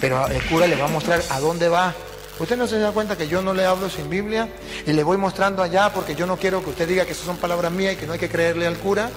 pero 0.00 0.26
el 0.28 0.42
cura 0.44 0.66
le 0.66 0.76
va 0.76 0.84
a 0.84 0.88
mostrar 0.88 1.22
a 1.30 1.40
dónde 1.40 1.68
va. 1.68 1.94
Usted 2.38 2.56
no 2.56 2.68
se 2.68 2.78
da 2.78 2.92
cuenta 2.92 3.16
que 3.16 3.26
yo 3.26 3.42
no 3.42 3.52
le 3.52 3.64
hablo 3.64 3.90
sin 3.90 4.08
Biblia 4.08 4.48
y 4.86 4.92
le 4.92 5.02
voy 5.02 5.16
mostrando 5.16 5.60
allá 5.60 5.92
porque 5.92 6.14
yo 6.14 6.24
no 6.24 6.36
quiero 6.36 6.62
que 6.62 6.70
usted 6.70 6.86
diga 6.86 7.04
que 7.04 7.12
eso 7.12 7.24
son 7.24 7.36
palabras 7.36 7.72
mías 7.72 7.94
y 7.94 7.96
que 7.96 8.06
no 8.06 8.12
hay 8.12 8.18
que 8.20 8.28
creerle 8.28 8.66
al 8.66 8.76
cura. 8.76 9.10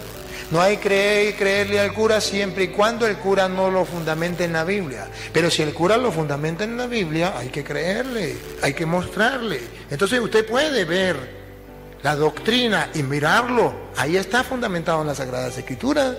No 0.50 0.60
hay 0.60 0.78
que 0.78 1.34
creerle 1.38 1.80
al 1.80 1.94
cura 1.94 2.20
siempre 2.20 2.66
y 2.66 2.68
cuando 2.70 3.08
el 3.08 3.16
cura 3.18 3.48
no 3.48 3.72
lo 3.72 3.86
fundamente 3.86 4.44
en 4.44 4.54
la 4.54 4.66
Biblia. 4.66 5.08
Pero 5.32 5.50
si 5.50 5.62
el 5.62 5.74
cura 5.74 5.96
lo 5.96 6.12
fundamenta 6.12 6.66
en 6.66 6.76
la 6.76 6.88
Biblia, 6.88 7.34
hay 7.38 7.48
que 7.48 7.64
creerle, 7.64 8.36
hay 8.62 8.74
que 8.74 8.86
mostrarle. 8.86 9.62
Entonces 9.90 10.20
usted 10.20 10.46
puede 10.46 10.84
ver 10.84 11.41
la 12.04 12.16
doctrina 12.16 12.90
y 12.94 13.04
mirarlo. 13.04 13.74
Ahí 13.96 14.18
está 14.18 14.44
fundamentado 14.44 15.02
en 15.02 15.08
las 15.08 15.18
Sagradas 15.18 15.58
Escrituras. 15.58 16.16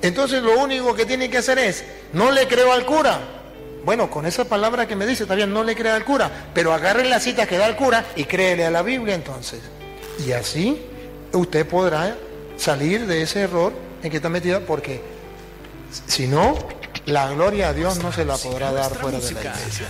Entonces 0.00 0.42
lo 0.42 0.58
único 0.58 0.94
que 0.94 1.06
tiene 1.06 1.30
que 1.30 1.38
hacer 1.38 1.58
es, 1.58 1.84
no 2.12 2.30
le 2.30 2.48
creo 2.48 2.72
al 2.72 2.84
cura, 2.84 3.20
bueno, 3.84 4.10
con 4.10 4.26
esa 4.26 4.44
palabra 4.44 4.86
que 4.86 4.94
me 4.94 5.06
dice, 5.06 5.24
está 5.24 5.34
bien, 5.34 5.52
no 5.52 5.64
le 5.64 5.74
crea 5.74 5.96
al 5.96 6.04
cura, 6.04 6.30
pero 6.54 6.72
agarre 6.72 7.04
la 7.04 7.18
cita 7.18 7.46
que 7.46 7.58
da 7.58 7.66
el 7.66 7.76
cura 7.76 8.04
y 8.14 8.24
créele 8.24 8.64
a 8.64 8.70
la 8.70 8.82
Biblia 8.82 9.14
entonces. 9.14 9.60
Y 10.24 10.32
así 10.32 10.80
usted 11.32 11.66
podrá 11.66 12.16
salir 12.56 13.06
de 13.06 13.22
ese 13.22 13.40
error 13.40 13.72
en 14.02 14.10
que 14.10 14.16
está 14.18 14.28
metida, 14.28 14.60
porque 14.60 15.02
si 16.06 16.28
no, 16.28 16.56
la 17.06 17.30
gloria 17.30 17.68
a 17.68 17.72
Dios 17.72 18.02
no 18.02 18.12
se 18.12 18.24
la 18.24 18.36
podrá 18.36 18.72
dar 18.72 18.94
fuera 18.94 19.18
de 19.18 19.32
la 19.32 19.40
iglesia. 19.40 19.88